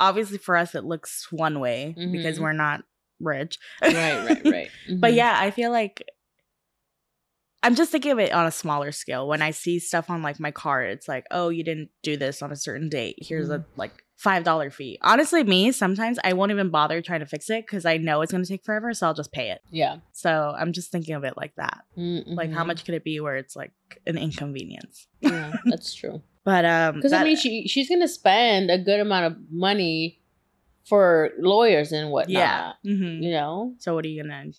obviously 0.00 0.38
for 0.38 0.56
us 0.56 0.74
it 0.74 0.84
looks 0.84 1.28
one 1.30 1.60
way 1.60 1.94
because 2.12 2.38
Mhm. 2.38 2.42
we're 2.42 2.52
not 2.52 2.82
rich. 3.20 3.58
right 3.82 4.24
right 4.24 4.42
right 4.44 4.70
But 5.00 5.12
Mhm. 5.12 5.16
yeah, 5.16 5.34
I 5.38 5.50
feel 5.50 5.70
like 5.70 6.02
I'm 7.62 7.74
just 7.74 7.90
thinking 7.90 8.12
of 8.12 8.18
it 8.20 8.32
on 8.32 8.46
a 8.46 8.50
smaller 8.52 8.92
scale. 8.92 9.26
When 9.26 9.42
I 9.42 9.50
see 9.50 9.78
stuff 9.80 10.08
on 10.08 10.22
like 10.22 10.38
my 10.38 10.50
card, 10.52 10.90
it's 10.90 11.08
like, 11.08 11.24
oh, 11.30 11.48
you 11.48 11.64
didn't 11.64 11.90
do 12.02 12.16
this 12.16 12.40
on 12.42 12.52
a 12.52 12.56
certain 12.56 12.88
date. 12.88 13.16
Here's 13.20 13.50
a 13.50 13.64
like 13.76 14.04
five 14.16 14.44
dollar 14.44 14.70
fee. 14.70 14.98
Honestly, 15.02 15.42
me 15.42 15.72
sometimes 15.72 16.18
I 16.22 16.34
won't 16.34 16.52
even 16.52 16.70
bother 16.70 17.02
trying 17.02 17.20
to 17.20 17.26
fix 17.26 17.50
it 17.50 17.66
because 17.66 17.84
I 17.84 17.96
know 17.96 18.20
it's 18.20 18.30
gonna 18.30 18.44
take 18.44 18.64
forever, 18.64 18.94
so 18.94 19.06
I'll 19.08 19.14
just 19.14 19.32
pay 19.32 19.50
it. 19.50 19.62
yeah 19.70 19.96
So 20.12 20.54
I'm 20.56 20.72
just 20.72 20.92
thinking 20.92 21.14
of 21.14 21.24
it 21.24 21.34
like 21.36 21.54
that. 21.56 21.84
Like 21.96 22.52
how 22.52 22.62
Mhm. 22.62 22.66
much 22.68 22.84
could 22.84 22.94
it 22.94 23.02
be 23.04 23.18
where 23.20 23.36
it's 23.36 23.56
like 23.56 23.72
an 24.06 24.16
inconvenience? 24.16 25.08
yeah 25.20 25.52
that's 25.64 25.92
true 25.94 26.22
But 26.46 26.64
um, 26.64 26.94
because 26.94 27.12
i 27.12 27.24
mean 27.24 27.34
she 27.36 27.66
she's 27.66 27.88
gonna 27.90 28.06
spend 28.06 28.70
a 28.70 28.78
good 28.78 29.00
amount 29.00 29.26
of 29.26 29.36
money 29.50 30.20
for 30.86 31.32
lawyers 31.40 31.90
and 31.90 32.12
whatnot 32.12 32.30
yeah. 32.30 32.72
hmm 32.84 33.20
you 33.20 33.32
know 33.32 33.74
So 33.78 33.94
what 33.96 34.04
are 34.04 34.08
you 34.08 34.22
gonna? 34.22 34.52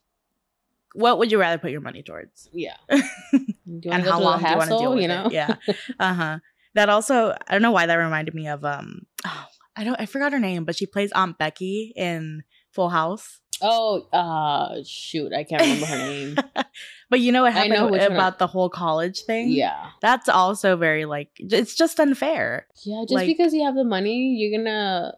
What 0.94 1.18
would 1.20 1.32
you 1.32 1.40
rather 1.40 1.58
put 1.58 1.72
your 1.72 1.80
money 1.82 2.04
towards? 2.04 2.50
Yeah. 2.52 2.76
And 2.90 3.86
want 3.86 4.04
to 4.04 4.04
go 4.04 4.12
how 4.12 4.20
long 4.20 4.40
the 4.42 4.46
do 4.48 4.52
you 4.52 4.58
want 4.58 4.70
to 4.72 4.78
deal 4.78 4.92
with 4.92 5.02
You 5.02 5.08
know? 5.08 5.26
it? 5.28 5.32
Yeah. 5.34 5.56
Uh 6.00 6.14
huh. 6.14 6.38
That 6.76 6.90
also, 6.90 7.36
I 7.48 7.54
don't 7.54 7.62
know 7.62 7.72
why 7.72 7.86
that 7.86 7.96
reminded 7.96 8.34
me 8.34 8.48
of 8.48 8.66
um. 8.66 9.06
Oh, 9.26 9.46
I 9.76 9.84
don't. 9.84 10.00
I 10.00 10.06
forgot 10.08 10.34
her 10.34 10.40
name, 10.40 10.66
but 10.66 10.76
she 10.76 10.86
plays 10.86 11.12
Aunt 11.12 11.38
Becky 11.38 11.94
in 11.96 12.44
Full 12.78 12.90
House. 12.90 13.40
Oh, 13.60 14.06
uh, 14.14 14.84
shoot, 14.86 15.34
I 15.34 15.44
can't 15.44 15.62
remember 15.64 15.86
her 15.88 15.98
name. 15.98 16.38
but 17.10 17.20
you 17.20 17.32
know 17.32 17.42
what 17.42 17.54
I 17.54 17.56
happened 17.56 17.74
know 17.74 17.88
which 17.88 18.02
one 18.06 18.12
I- 18.12 18.14
about 18.14 18.38
the 18.38 18.46
whole 18.46 18.70
college 18.70 19.22
thing? 19.26 19.50
yeah, 19.50 19.90
That's 20.00 20.30
also 20.30 20.78
very 20.78 21.06
like 21.06 21.30
it's 21.40 21.74
just 21.74 22.00
unfair. 22.00 22.68
yeah. 22.86 23.02
Just 23.02 23.14
Like- 23.14 23.26
because 23.28 23.54
you 23.56 23.66
have 23.66 23.74
the 23.74 23.84
money, 23.84 24.36
you're 24.38 24.54
gonna 24.58 25.16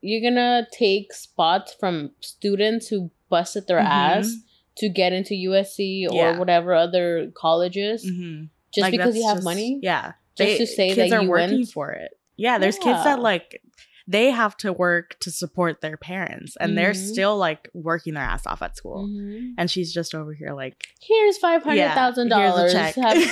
you're 0.00 0.22
gonna 0.22 0.66
take 0.72 1.12
spots 1.12 1.74
from 1.78 2.12
students 2.20 2.88
who 2.88 3.10
busted 3.28 3.66
their 3.66 3.80
Mhm. 3.80 3.84
ass 3.84 4.32
to 4.78 4.88
get 4.88 5.12
into 5.12 5.34
USC 5.34 6.06
or 6.08 6.14
Yeah. 6.16 6.38
whatever 6.38 6.72
other 6.74 7.30
colleges, 7.34 8.04
Mm-hmm. 8.04 8.44
just 8.72 8.90
because 8.90 9.16
you 9.16 9.26
have 9.28 9.42
money. 9.42 9.78
Yeah. 9.82 10.12
Just 10.36 10.56
to 10.58 10.66
say 10.66 10.94
kids 10.94 11.10
that 11.10 11.18
are 11.18 11.22
you 11.24 11.28
working 11.30 11.58
went. 11.64 11.68
for 11.70 11.90
it. 11.92 12.12
Yeah, 12.36 12.58
there's 12.58 12.78
kids 12.78 13.02
that 13.04 13.20
like 13.20 13.60
they 14.08 14.30
have 14.30 14.56
to 14.58 14.72
work 14.72 15.16
to 15.20 15.30
support 15.30 15.80
their 15.80 15.96
parents 15.96 16.56
and 16.60 16.78
they're 16.78 16.92
Mhm. 16.92 17.08
still 17.12 17.36
like 17.36 17.68
working 17.74 18.14
their 18.14 18.22
ass 18.22 18.46
off 18.46 18.62
at 18.62 18.76
school. 18.76 19.08
Mhm. 19.08 19.54
And 19.58 19.70
she's 19.70 19.92
just 19.92 20.14
over 20.14 20.32
here 20.32 20.52
like 20.54 20.84
Here's 21.00 21.38
five 21.38 21.62
hundred 21.64 21.76
yeah, 21.78 21.94
thousand 21.94 22.30
here's 22.32 22.52
dollars. 22.72 22.96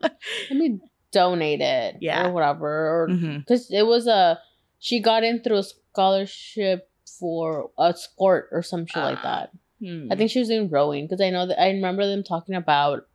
Let 0.00 0.12
me 0.50 0.80
donate 1.12 1.60
it. 1.60 1.96
Yeah. 2.00 2.26
or 2.26 2.32
whatever. 2.32 3.08
Because 3.38 3.70
it 3.70 3.86
was 3.86 4.06
a 4.06 4.38
she 4.78 5.00
got 5.00 5.22
in 5.24 5.42
through 5.42 5.58
a 5.58 5.62
scholarship 5.62 6.90
for 7.18 7.70
a 7.78 7.94
sport 7.94 8.48
or 8.50 8.62
some 8.62 8.86
shit 8.86 9.02
like 9.02 9.18
Ah. 9.18 9.22
that. 9.22 9.50
Hmm. 9.86 10.10
I 10.12 10.16
think 10.16 10.30
she 10.30 10.38
was 10.40 10.48
doing 10.48 10.68
rowing 10.68 11.06
because 11.06 11.20
I 11.20 11.30
know 11.30 11.46
that 11.46 11.60
I 11.60 11.68
remember 11.70 12.06
them 12.06 12.22
talking 12.24 12.54
about 12.54 13.06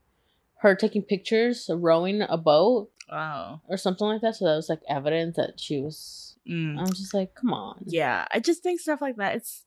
her 0.62 0.76
taking 0.76 1.02
pictures 1.04 1.70
rowing 1.74 2.22
a 2.22 2.38
boat 2.38 2.92
Wow. 3.12 3.62
or 3.68 3.78
something 3.78 4.08
like 4.08 4.22
that. 4.22 4.36
So 4.36 4.46
that 4.46 4.56
was 4.56 4.70
like 4.70 4.82
evidence 4.90 5.36
that 5.36 5.60
she 5.60 5.82
was. 5.82 6.27
Mm. 6.50 6.80
I'm 6.80 6.88
just 6.88 7.14
like, 7.14 7.36
come 7.36 7.54
on. 7.54 7.84
Yeah, 7.86 8.26
I 8.32 8.40
just 8.40 8.64
think 8.64 8.80
stuff 8.80 9.02
like 9.02 9.18
that. 9.18 9.36
It's 9.36 9.66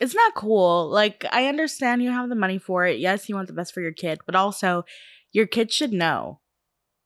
it's 0.00 0.14
not 0.14 0.34
cool. 0.34 0.88
Like 0.88 1.24
I 1.30 1.46
understand 1.46 2.02
you 2.02 2.10
have 2.10 2.28
the 2.28 2.34
money 2.34 2.58
for 2.58 2.84
it. 2.86 2.98
Yes, 2.98 3.28
you 3.28 3.34
want 3.34 3.48
the 3.48 3.54
best 3.54 3.72
for 3.72 3.80
your 3.80 3.92
kid, 3.92 4.20
but 4.26 4.34
also 4.34 4.84
your 5.32 5.46
kid 5.46 5.72
should 5.72 5.92
know. 5.92 6.40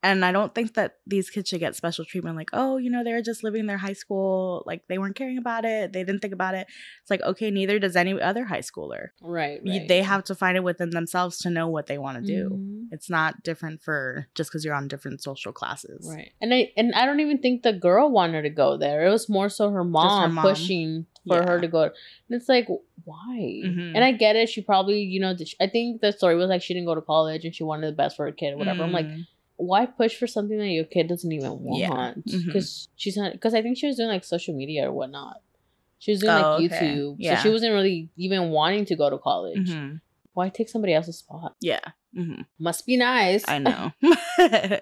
And 0.00 0.24
I 0.24 0.30
don't 0.30 0.54
think 0.54 0.74
that 0.74 0.98
these 1.08 1.28
kids 1.28 1.48
should 1.48 1.58
get 1.58 1.74
special 1.74 2.04
treatment 2.04 2.36
like, 2.36 2.50
oh, 2.52 2.76
you 2.76 2.88
know, 2.88 3.02
they 3.02 3.12
were 3.12 3.20
just 3.22 3.42
living 3.42 3.66
their 3.66 3.78
high 3.78 3.94
school, 3.94 4.62
like 4.64 4.82
they 4.88 4.96
weren't 4.96 5.16
caring 5.16 5.38
about 5.38 5.64
it, 5.64 5.92
they 5.92 6.04
didn't 6.04 6.20
think 6.20 6.32
about 6.32 6.54
it. 6.54 6.68
It's 7.02 7.10
like, 7.10 7.20
okay, 7.22 7.50
neither 7.50 7.80
does 7.80 7.96
any 7.96 8.20
other 8.20 8.44
high 8.44 8.60
schooler. 8.60 9.08
Right. 9.20 9.60
Right. 9.66 9.88
They 9.88 10.02
have 10.02 10.22
to 10.24 10.36
find 10.36 10.56
it 10.56 10.62
within 10.62 10.90
themselves 10.90 11.38
to 11.38 11.50
know 11.50 11.66
what 11.66 11.86
they 11.88 11.98
want 11.98 12.18
to 12.18 12.24
do. 12.24 12.50
Mhm. 12.50 12.86
It's 12.92 13.10
not 13.10 13.42
different 13.42 13.82
for 13.82 14.28
just 14.36 14.50
because 14.50 14.64
you're 14.64 14.74
on 14.74 14.86
different 14.86 15.20
social 15.20 15.52
classes. 15.52 16.08
Right. 16.08 16.30
And 16.40 16.54
I 16.54 16.72
and 16.76 16.94
I 16.94 17.04
don't 17.04 17.18
even 17.20 17.38
think 17.38 17.64
the 17.64 17.72
girl 17.72 18.08
wanted 18.10 18.42
to 18.42 18.50
go 18.50 18.76
there. 18.76 19.04
It 19.04 19.10
was 19.10 19.28
more 19.28 19.48
so 19.48 19.70
her 19.70 19.82
mom, 19.84 20.34
mom. 20.34 20.44
pushing 20.44 21.06
for 21.26 21.42
her 21.42 21.60
to 21.60 21.66
go. 21.68 21.82
And 21.82 21.92
it's 22.30 22.48
like, 22.48 22.68
why? 23.04 23.36
Mhm. 23.64 23.92
And 23.96 24.04
I 24.04 24.12
get 24.12 24.36
it. 24.36 24.48
She 24.48 24.62
probably, 24.62 25.00
you 25.02 25.18
know, 25.20 25.34
I 25.60 25.66
think 25.66 26.00
the 26.00 26.12
story 26.12 26.36
was 26.36 26.48
like 26.48 26.62
she 26.62 26.72
didn't 26.72 26.86
go 26.86 26.94
to 26.94 27.02
college 27.02 27.44
and 27.44 27.52
she 27.54 27.64
wanted 27.64 27.88
the 27.88 27.96
best 27.96 28.16
for 28.16 28.26
her 28.26 28.32
kid 28.32 28.54
or 28.54 28.58
whatever. 28.58 28.84
I'm 28.84 28.92
like, 28.92 29.06
Mm. 29.06 29.26
Why 29.58 29.84
push 29.86 30.16
for 30.16 30.26
something 30.26 30.56
that 30.58 30.68
your 30.68 30.84
kid 30.84 31.08
doesn't 31.08 31.30
even 31.30 31.60
Yeah. 31.76 31.90
want? 31.90 32.24
Because 32.24 32.88
she's 32.96 33.16
not. 33.16 33.32
Because 33.32 33.52
I 33.54 33.60
think 33.62 33.76
she 33.76 33.86
was 33.86 33.96
doing 33.96 34.08
like 34.08 34.24
social 34.24 34.54
media 34.54 34.88
or 34.88 34.92
whatnot. 34.92 35.42
She 35.98 36.12
was 36.12 36.20
doing 36.20 36.32
Oh, 36.32 36.56
like 36.58 36.72
okay. 36.72 36.86
YouTube, 36.96 37.16
Yeah. 37.18 37.36
so 37.36 37.42
she 37.42 37.52
wasn't 37.52 37.72
really 37.74 38.08
even 38.16 38.50
wanting 38.50 38.84
to 38.86 38.96
go 38.96 39.10
to 39.10 39.18
college. 39.18 39.68
Mhm. 39.68 40.00
Why 40.32 40.48
take 40.48 40.68
somebody 40.68 40.94
else's 40.94 41.18
spot? 41.18 41.56
Yeah. 41.60 41.80
hmm 42.14 42.42
Must 42.58 42.86
be 42.86 42.96
nice. 42.96 43.44
I 43.46 43.58
know. 43.66 43.92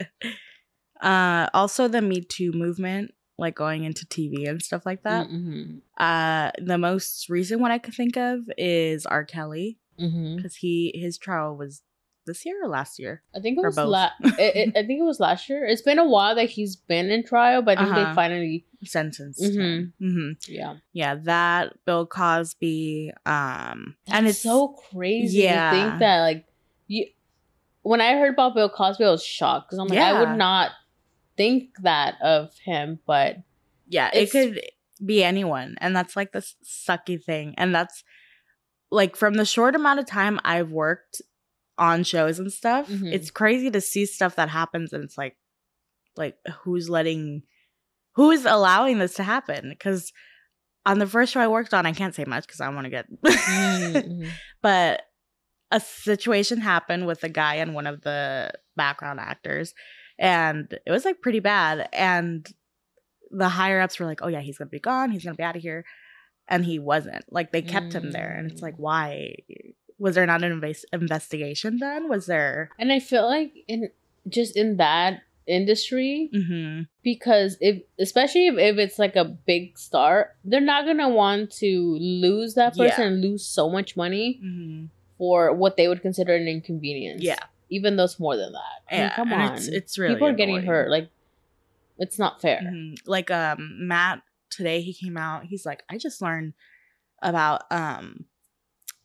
Uh, 1.01 1.49
also 1.53 1.89
the 1.89 2.01
Me 2.01 2.21
Too 2.23 2.53
movement, 2.53 3.13
like 3.39 3.55
going 3.55 3.85
into 3.85 4.07
TV 4.07 4.49
and 4.49 4.63
stuff 4.63 4.87
like 4.87 5.03
that. 5.03 5.29
Mm-hmm. 5.29 5.79
Uh, 6.03 6.51
the 6.59 6.79
most 6.79 7.29
recent 7.29 7.61
one 7.61 7.71
I 7.71 7.79
could 7.79 7.93
think 7.95 8.17
of 8.17 8.41
is 8.57 9.05
R. 9.07 9.25
Kelly 9.25 9.79
Mm-hmm. 10.01 10.37
because 10.37 10.57
he 10.57 10.93
his 10.95 11.17
trial 11.17 11.57
was 11.57 11.81
this 12.27 12.45
year 12.45 12.57
or 12.63 12.69
last 12.69 12.99
year. 12.99 13.23
I 13.35 13.41
think 13.41 13.59
it 13.59 13.65
was 13.65 13.77
both. 13.77 13.89
la- 13.89 14.11
it, 14.25 14.57
it- 14.57 14.69
I 14.77 14.87
think 14.87 15.01
it 15.01 15.05
was 15.05 15.21
last 15.21 15.49
year. 15.49 15.65
It's 15.65 15.83
been 15.83 15.99
a 15.99 16.05
while 16.09 16.35
that 16.35 16.51
he's 16.51 16.77
been 16.77 17.11
in 17.11 17.25
trial, 17.25 17.63
but 17.63 17.79
I 17.79 17.85
think 17.85 17.97
Uh-huh. 17.97 18.11
they 18.11 18.15
finally 18.15 18.67
Sentenced. 18.85 19.43
Mhm. 19.43 19.93
hmm 19.99 20.31
yeah. 20.47 20.77
Yeah, 20.93 21.15
that 21.25 21.73
Bill 21.87 22.07
Cosby. 22.07 23.13
Um, 23.25 23.97
That's 24.07 24.19
and 24.19 24.27
it's 24.29 24.39
so 24.39 24.69
crazy 24.91 25.39
Yeah. 25.43 25.71
to 25.71 25.77
think 25.89 25.99
that 26.01 26.21
like 26.21 26.47
you 26.87 27.07
when 27.83 28.01
I 28.01 28.15
heard 28.19 28.35
about 28.35 28.55
Bill 28.55 28.69
Cosby, 28.69 29.05
I 29.05 29.11
was 29.11 29.25
shocked 29.25 29.69
because 29.71 29.79
I'm 29.79 29.89
like, 29.89 29.99
I 29.99 30.19
would 30.21 30.37
not 30.37 30.73
think 31.37 31.71
that 31.83 32.17
of 32.23 32.53
him, 32.65 32.99
but 33.07 33.37
yeah, 33.89 34.11
it 34.13 34.31
could 34.31 34.61
be 35.05 35.23
anyone, 35.23 35.77
and 35.81 35.95
that's 35.95 36.17
like 36.17 36.33
the 36.33 36.41
sucky 36.65 37.23
thing, 37.23 37.55
and 37.59 37.75
that's 37.75 38.03
like 38.91 39.17
from 39.17 39.35
the 39.35 39.45
short 39.45 39.75
amount 39.75 40.01
of 40.01 40.07
time 40.07 40.39
I've 40.45 40.71
worked 40.71 41.23
on 41.79 42.03
shows 42.05 42.39
and 42.39 42.53
stuff, 42.53 42.89
Mhm. 42.89 43.13
it's 43.13 43.31
crazy 43.31 43.71
to 43.71 43.81
see 43.81 44.07
stuff 44.07 44.37
that 44.37 44.49
happens, 44.49 44.93
and 44.93 45.05
it's 45.05 45.19
like, 45.19 45.37
like 46.17 46.37
who's 46.63 46.89
letting, 46.89 47.43
who's 48.15 48.45
allowing 48.45 48.99
this 48.99 49.15
to 49.15 49.23
happen? 49.23 49.69
Because 49.71 50.13
on 50.87 50.99
the 50.99 51.07
first 51.07 51.33
show 51.33 51.41
I 51.41 51.49
worked 51.49 51.75
on, 51.75 51.85
I 51.85 51.93
can't 51.93 52.15
say 52.15 52.25
much 52.25 52.47
because 52.47 52.61
I 52.61 52.69
want 52.71 52.85
to 52.85 52.91
get, 52.91 53.07
Mhm. 53.23 54.31
but 54.63 55.03
a 55.71 55.81
situation 55.81 56.59
happened 56.61 57.07
with 57.07 57.23
a 57.25 57.29
guy 57.29 57.57
and 57.57 57.75
one 57.75 57.87
of 57.87 58.03
the 58.03 58.53
background 58.77 59.19
actors, 59.21 59.75
and 60.19 60.79
it 60.87 60.91
was 60.91 61.05
like 61.05 61.21
pretty 61.21 61.41
bad, 61.41 61.89
and 61.93 62.47
the 63.33 63.49
higher 63.49 63.81
ups 63.81 63.99
were 63.99 64.07
like, 64.07 64.23
"Oh 64.23 64.29
yeah, 64.29 64.41
he's 64.41 64.57
gonna 64.59 64.71
be 64.71 64.79
gone. 64.81 65.11
He's 65.11 65.25
gonna 65.25 65.35
be 65.35 65.43
out 65.43 65.57
of 65.57 65.63
here," 65.63 65.85
and 66.49 66.65
he 66.65 66.79
wasn't. 66.79 67.25
Like 67.31 67.51
they 67.53 67.63
kept 67.63 67.93
him 67.95 68.13
there, 68.13 68.31
and 68.39 68.51
it's 68.51 68.63
like, 68.63 68.77
why? 68.79 69.35
Was 69.99 70.15
there 70.15 70.27
not 70.27 70.43
an 70.45 70.61
invas- 70.61 70.85
investigation 70.93 71.79
done? 71.79 72.09
Was 72.09 72.27
there? 72.27 72.71
and 72.79 72.93
I 72.93 72.99
feel 73.01 73.27
like 73.27 73.53
in 73.69 73.91
just 74.29 74.57
in 74.57 74.77
that 74.77 75.23
industry 75.47 76.29
Mm-hmm. 76.35 76.83
because 77.05 77.57
if 77.61 77.83
especially 77.99 78.49
if, 78.49 78.55
if 78.59 78.79
it's 78.79 78.99
like 78.99 79.15
a 79.17 79.25
big 79.25 79.79
star, 79.79 80.33
they're 80.45 80.61
not 80.61 80.85
gonna 80.85 81.09
want 81.09 81.53
to 81.63 81.97
lose 82.01 82.55
that 82.55 82.77
person 82.77 83.01
Yeah. 83.01 83.07
and 83.07 83.21
lose 83.23 83.47
so 83.47 83.71
much 83.71 83.97
money 83.97 84.41
Mm-hmm. 84.45 84.87
for 85.19 85.53
what 85.55 85.77
they 85.77 85.87
would 85.89 86.03
consider 86.03 86.35
an 86.35 86.49
inconvenience. 86.49 87.23
Yeah, 87.23 87.39
even 87.71 87.97
though 87.97 88.05
it's 88.05 88.19
more 88.21 88.37
than 88.37 88.53
that. 88.53 88.77
I 88.91 88.95
mean, 88.95 89.01
yeah. 89.05 89.15
come 89.17 89.33
and 89.33 89.43
on, 89.43 89.55
It's, 89.57 89.69
it's 89.69 89.99
really 89.99 90.15
people 90.17 90.29
are 90.29 90.33
getting 90.35 90.63
hurt. 90.63 90.91
Like 90.91 91.09
it's 91.99 92.19
not 92.19 92.43
fair. 92.43 92.61
Mhm. 92.63 92.99
Like 93.07 93.31
um 93.31 93.87
Matt 93.87 94.23
today 94.51 94.81
he 94.81 94.93
came 94.93 95.17
out, 95.17 95.45
he's 95.45 95.65
like, 95.65 95.85
I 95.89 95.97
just 95.97 96.21
learned 96.21 96.55
about 97.23 97.63
um 97.71 98.25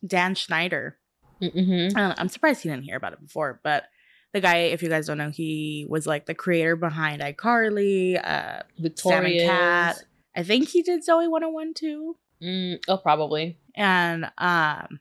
Dan 0.05 0.35
Schneider. 0.35 0.97
Mm-hmm. 1.41 1.97
I'm 1.97 2.29
surprised 2.29 2.61
he 2.61 2.69
didn't 2.69 2.83
hear 2.83 2.97
about 2.97 3.13
it 3.13 3.21
before, 3.21 3.59
but 3.63 3.85
the 4.33 4.39
guy, 4.41 4.57
if 4.57 4.81
you 4.81 4.89
guys 4.89 5.07
don't 5.07 5.17
know, 5.17 5.29
he 5.29 5.85
was 5.89 6.07
like 6.07 6.25
the 6.25 6.35
creator 6.35 6.75
behind 6.75 7.21
iCarly, 7.21 8.19
uh 8.23 8.63
Victorious. 8.79 9.43
Cat. 9.43 10.03
I 10.35 10.43
think 10.43 10.69
he 10.69 10.81
did 10.81 11.01
Zoey 11.01 11.29
101 11.29 11.73
too. 11.73 12.15
Mm, 12.41 12.79
oh, 12.87 12.97
probably. 12.97 13.57
And 13.75 14.31
um 14.37 14.99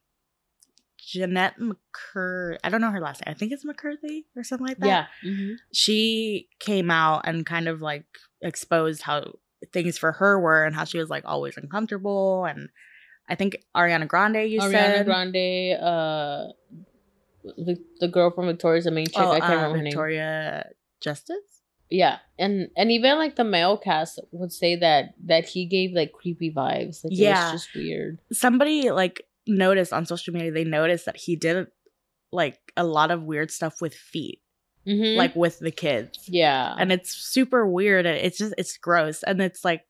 Jennette 0.98 1.56
McCur 1.58 2.56
I 2.62 2.68
don't 2.68 2.80
know 2.80 2.90
her 2.90 3.00
last 3.00 3.24
name. 3.24 3.34
I 3.34 3.38
think 3.38 3.52
it's 3.52 3.64
McCurthy 3.64 4.24
or 4.36 4.44
something 4.44 4.66
like 4.66 4.78
that. 4.78 4.86
Yeah. 4.86 5.06
hmm 5.22 5.52
she 5.72 6.48
came 6.58 6.90
out 6.90 7.26
and 7.26 7.46
kind 7.46 7.68
of 7.68 7.80
like 7.80 8.04
exposed 8.42 9.02
how 9.02 9.34
things 9.72 9.98
for 9.98 10.12
her 10.12 10.40
were 10.40 10.64
and 10.64 10.74
how 10.74 10.84
she 10.84 10.98
was 10.98 11.10
like 11.10 11.24
always 11.26 11.56
uncomfortable 11.56 12.44
and 12.46 12.68
I 13.30 13.34
think 13.36 13.62
Ariana 13.76 14.06
Grande 14.08 14.50
you 14.50 14.60
Ariana 14.60 14.70
said 14.70 15.06
Ariana 15.06 15.08
Grande, 15.10 15.82
uh, 15.82 16.52
the, 17.44 17.78
the 18.00 18.08
girl 18.08 18.30
from 18.30 18.46
Victorious 18.46 18.84
the 18.84 18.90
main 18.90 19.06
chick. 19.06 19.16
oh, 19.18 19.30
I 19.32 19.40
can't 19.40 19.52
uh, 19.52 19.56
remember 19.56 19.78
her 19.78 19.82
name. 19.84 19.92
Victoria 19.92 20.66
Justice 21.00 21.62
Yeah, 21.88 22.18
and 22.38 22.68
and 22.76 22.90
even 22.92 23.16
like 23.16 23.36
the 23.36 23.44
male 23.44 23.78
cast 23.78 24.18
would 24.32 24.52
say 24.52 24.76
that 24.76 25.14
that 25.26 25.46
he 25.46 25.64
gave 25.66 25.92
like 25.92 26.12
creepy 26.12 26.52
vibes. 26.52 27.02
Like 27.04 27.12
Yeah. 27.16 27.48
it 27.50 27.52
was 27.52 27.62
just 27.62 27.74
weird. 27.74 28.18
somebody 28.32 28.90
like 28.90 29.22
noticed 29.46 29.92
on 29.92 30.04
social 30.06 30.34
media 30.34 30.52
they 30.52 30.64
noticed 30.64 31.06
that 31.06 31.16
he 31.16 31.34
did 31.36 31.66
like 32.30 32.58
a 32.76 32.84
lot 32.84 33.10
of 33.10 33.22
weird 33.22 33.50
stuff 33.50 33.80
with 33.80 33.94
feet 33.94 34.40
Mm-hmm. 34.86 35.18
like 35.18 35.36
with 35.36 35.58
the 35.58 35.70
kids 35.70 36.18
yeah, 36.26 36.74
and 36.78 36.90
it's 36.90 37.10
super 37.12 37.66
weird 37.68 38.06
and 38.06 38.16
it's 38.16 38.38
just 38.38 38.54
it's 38.56 38.78
gross 38.78 39.22
and 39.22 39.38
it's 39.42 39.62
like 39.62 39.82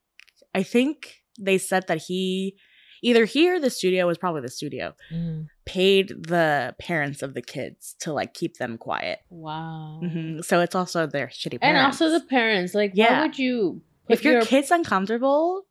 I 0.53 0.65
think 0.65 1.15
they 1.39 1.59
said 1.59 1.87
that 1.87 1.99
he 2.09 2.57
either 3.03 3.25
he 3.25 3.51
or 3.51 3.59
the 3.61 3.71
studio 3.71 4.07
was 4.07 4.19
probably 4.19 4.41
the 4.43 4.49
studio 4.51 4.95
Mhm. 5.13 5.49
paid 5.65 6.09
the 6.27 6.75
parents 6.79 7.23
of 7.23 7.35
the 7.35 7.43
kids 7.43 7.95
to 8.01 8.13
like 8.13 8.35
keep 8.35 8.57
them 8.59 8.77
quiet. 8.79 9.21
wow. 9.31 10.01
hmm 10.03 10.41
So 10.41 10.61
it's 10.61 10.75
also 10.75 11.07
their 11.07 11.29
shitty 11.29 11.61
parents. 11.61 11.65
And 11.65 11.79
also 11.79 12.11
the 12.11 12.25
parents. 12.27 12.75
Like, 12.75 12.93
Yeah. 12.95 13.21
why 13.21 13.27
would 13.27 13.39
you? 13.39 13.83
put 14.07 14.15
if 14.19 14.25
your, 14.25 14.43
kid's 14.43 14.71
uncomfortable, 14.73 15.67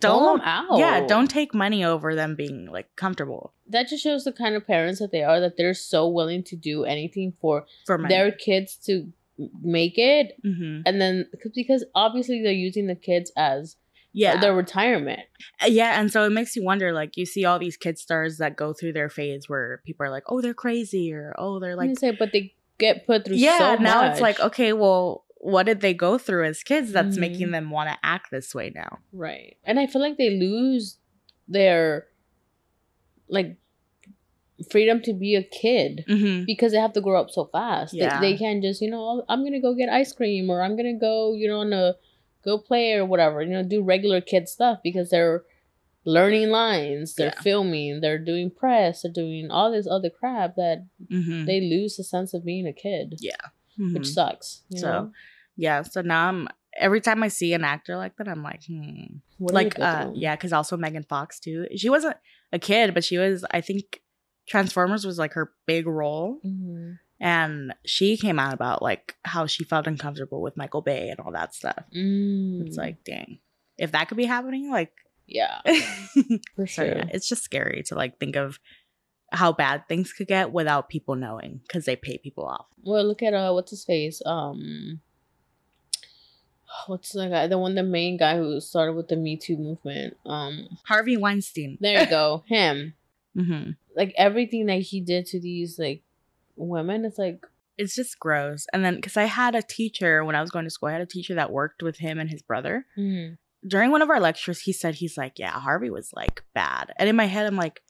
don't 0.00 0.38
them 0.38 0.46
out. 0.46 0.78
yeah, 0.78 1.06
don't 1.06 1.28
take 1.30 1.52
money 1.54 1.82
over 1.84 2.14
them 2.14 2.34
being 2.36 2.66
like 2.66 2.94
comfortable 2.96 3.52
That 3.68 3.88
just 3.88 4.02
shows 4.04 4.24
the 4.24 4.32
kind 4.32 4.54
of 4.54 4.66
parents 4.66 4.98
that 5.00 5.10
they 5.12 5.22
are. 5.22 5.40
That 5.40 5.56
they're 5.56 5.74
so 5.74 6.06
willing 6.08 6.42
to 6.44 6.56
do 6.56 6.84
anything 6.84 7.32
for 7.40 7.66
for 7.86 7.96
money. 7.98 8.14
their 8.14 8.30
kids 8.30 8.76
to 8.86 9.12
make 9.62 9.94
it, 9.96 10.32
hmm 10.42 10.82
and 10.84 11.00
then 11.00 11.26
because 11.54 11.84
obviously 11.94 12.42
they're 12.42 12.52
using 12.52 12.86
the 12.86 12.94
kids 12.94 13.32
as 13.36 13.76
Yeah, 14.12 14.38
their 14.40 14.54
retirement. 14.54 15.20
yeah, 15.66 16.00
and 16.00 16.10
so 16.10 16.24
it 16.24 16.30
makes 16.30 16.56
you 16.56 16.64
wonder. 16.64 16.92
Like 16.92 17.16
you 17.16 17.24
see 17.26 17.44
all 17.44 17.58
these 17.58 17.76
kid 17.76 17.98
stars 17.98 18.38
that 18.38 18.56
go 18.56 18.72
through 18.72 18.92
their 18.94 19.08
phase 19.08 19.48
where 19.48 19.80
people 19.86 20.04
are 20.06 20.10
like, 20.10 20.24
"Oh, 20.28 20.40
they're 20.40 20.54
crazy," 20.54 21.12
or 21.12 21.32
"Oh, 21.38 21.60
they're 21.60 21.76
Like, 21.76 21.90
like." 21.90 21.98
say, 21.98 22.10
but 22.10 22.32
they 22.32 22.52
get 22.78 23.06
put 23.06 23.24
through. 23.24 23.36
Yeah, 23.36 23.76
so 23.76 23.82
now 23.82 24.10
it's 24.10 24.20
like, 24.20 24.40
okay, 24.40 24.72
well, 24.72 25.24
what 25.36 25.64
did 25.66 25.80
they 25.80 25.94
go 25.94 26.18
through 26.18 26.44
as 26.46 26.62
kids 26.62 26.92
that's 26.92 27.16
Mhm. 27.16 27.20
making 27.20 27.50
them 27.52 27.70
want 27.70 27.88
to 27.88 27.96
act 28.02 28.30
this 28.30 28.54
way 28.54 28.72
now? 28.74 28.98
Right. 29.12 29.56
And 29.64 29.78
I 29.78 29.86
feel 29.86 30.02
like 30.02 30.16
they 30.18 30.30
lose 30.30 30.98
their 31.48 32.06
like 33.28 33.56
freedom 34.70 35.00
to 35.02 35.12
be 35.14 35.34
a 35.36 35.42
kid 35.42 36.04
Mm-hmm. 36.08 36.44
because 36.44 36.72
they 36.72 36.78
have 36.78 36.92
to 36.94 37.00
grow 37.00 37.20
up 37.20 37.30
so 37.30 37.46
fast. 37.46 37.94
Yeah. 37.94 38.20
They, 38.20 38.32
they 38.32 38.38
can't 38.38 38.62
just, 38.62 38.82
you 38.82 38.90
know, 38.90 39.24
I'm 39.28 39.40
going 39.40 39.52
to 39.52 39.60
go 39.60 39.74
get 39.74 39.88
ice 39.88 40.12
cream 40.12 40.50
or 40.50 40.62
I'm 40.62 40.76
going 40.76 40.92
to 40.92 41.00
go, 41.00 41.32
you 41.34 41.48
know, 41.48 41.60
on 41.60 41.72
a 41.72 41.94
go 42.44 42.58
play 42.58 42.92
or 42.94 43.04
whatever, 43.04 43.42
you 43.42 43.50
know, 43.50 43.62
do 43.62 43.82
regular 43.82 44.20
kid 44.20 44.48
stuff 44.48 44.78
because 44.82 45.10
they're 45.10 45.42
learning 46.04 46.48
lines, 46.50 47.14
they're 47.14 47.32
Yeah. 47.36 47.40
filming, 47.42 48.00
they're 48.00 48.18
doing 48.18 48.50
press, 48.50 49.02
they're 49.02 49.12
doing 49.12 49.50
all 49.50 49.70
this 49.70 49.86
other 49.86 50.10
crap 50.10 50.56
that 50.56 50.86
Mm-hmm. 51.10 51.44
they 51.44 51.60
lose 51.60 51.96
the 51.96 52.04
sense 52.04 52.32
of 52.34 52.44
being 52.44 52.66
a 52.66 52.72
kid, 52.72 53.16
Yeah. 53.20 53.36
which 53.76 54.06
sucks. 54.08 54.62
You 54.70 54.78
So, 54.80 54.86
know? 54.90 55.12
yeah 55.56 55.82
so 55.82 56.00
now 56.00 56.28
i'm 56.28 56.48
every 56.78 57.00
time 57.00 57.22
i 57.24 57.28
see 57.28 57.52
an 57.52 57.64
actor 57.64 57.96
like 57.96 58.16
that 58.16 58.28
i'm 58.28 58.42
like 58.42 58.64
hmm 58.64 59.16
What 59.36 59.52
like 59.52 59.78
uh 59.78 60.10
yeah 60.14 60.36
because 60.36 60.52
also 60.52 60.76
megan 60.76 61.02
fox 61.02 61.40
too 61.40 61.66
she 61.76 61.90
wasn't 61.90 62.16
a 62.52 62.58
kid 62.58 62.94
but 62.94 63.02
she 63.04 63.18
was 63.18 63.44
i 63.50 63.60
think 63.60 64.00
transformers 64.48 65.04
was 65.04 65.18
like 65.18 65.32
her 65.34 65.52
big 65.66 65.86
role 65.86 66.38
Mhm. 66.46 66.98
And 67.20 67.74
she 67.84 68.16
came 68.16 68.38
out 68.38 68.54
about 68.54 68.82
like 68.82 69.16
how 69.24 69.46
she 69.46 69.62
felt 69.64 69.86
uncomfortable 69.86 70.40
with 70.40 70.56
michael 70.56 70.80
bay 70.82 71.08
and 71.10 71.20
all 71.20 71.32
that 71.32 71.54
stuff 71.54 71.84
Mm. 71.94 72.66
it's 72.66 72.76
like 72.76 73.04
dang 73.04 73.38
if 73.78 73.92
that 73.92 74.08
could 74.08 74.16
be 74.16 74.24
happening 74.26 74.70
like 74.70 74.92
yeah, 75.26 75.60
for 76.56 76.66
sure. 76.66 76.86
yeah 76.86 77.04
it's 77.12 77.28
just 77.28 77.44
scary 77.44 77.84
to 77.86 77.94
like 77.94 78.18
think 78.18 78.34
of 78.36 78.58
how 79.32 79.52
bad 79.52 79.86
things 79.86 80.12
could 80.12 80.26
get 80.26 80.50
without 80.52 80.88
people 80.88 81.14
knowing 81.14 81.60
because 81.62 81.84
they 81.84 81.94
pay 81.94 82.18
people 82.18 82.44
off 82.46 82.66
Well, 82.82 83.04
look 83.04 83.22
at 83.22 83.32
uh, 83.32 83.52
what's 83.52 83.70
his 83.70 83.84
face? 83.84 84.20
Um, 84.26 85.00
what's 86.86 87.12
the 87.12 87.28
guy? 87.28 87.46
The 87.46 87.58
one, 87.58 87.74
the 87.74 87.82
main 87.84 88.16
guy 88.16 88.36
who 88.36 88.60
started 88.60 88.94
with 88.94 89.08
the 89.08 89.16
Me 89.16 89.36
Too 89.36 89.56
movement. 89.56 90.16
Um, 90.26 90.66
harvey 90.86 91.16
weinstein 91.16 91.78
there 91.80 92.00
you 92.02 92.10
go, 92.10 92.42
him. 92.48 92.94
hmm 93.36 93.70
Like 93.94 94.12
everything 94.16 94.66
that 94.66 94.80
he 94.80 95.00
did 95.00 95.26
to 95.26 95.40
these 95.40 95.78
like 95.78 96.02
women, 96.56 97.04
it's 97.04 97.18
like 97.18 97.44
it's 97.78 97.94
just 97.94 98.18
gross. 98.18 98.66
And 98.72 98.84
then 98.84 98.96
because 98.96 99.16
I 99.16 99.24
had 99.24 99.54
a 99.54 99.62
teacher 99.62 100.22
when 100.24 100.36
I 100.36 100.40
was 100.42 100.50
going 100.50 100.64
to 100.66 100.70
school, 100.70 100.90
I 100.90 100.92
had 100.92 101.00
a 101.00 101.06
teacher 101.06 101.34
that 101.34 101.50
worked 101.50 101.82
with 101.82 101.98
him 101.98 102.18
and 102.18 102.28
his 102.30 102.42
brother. 102.42 102.84
mm, 102.98 103.38
During 103.66 103.90
one 103.90 104.02
of 104.02 104.10
our 104.10 104.20
lectures, 104.20 104.60
he 104.60 104.72
said 104.72 104.96
he's 104.96 105.16
like, 105.16 105.38
Yeah, 105.38 105.52
Harvey 105.52 105.88
was 105.90 106.12
like 106.14 106.42
bad. 106.54 106.92
And 106.98 107.08
in 107.08 107.16
my 107.16 107.24
head, 107.26 107.46
I'm 107.46 107.56
like, 107.56 107.80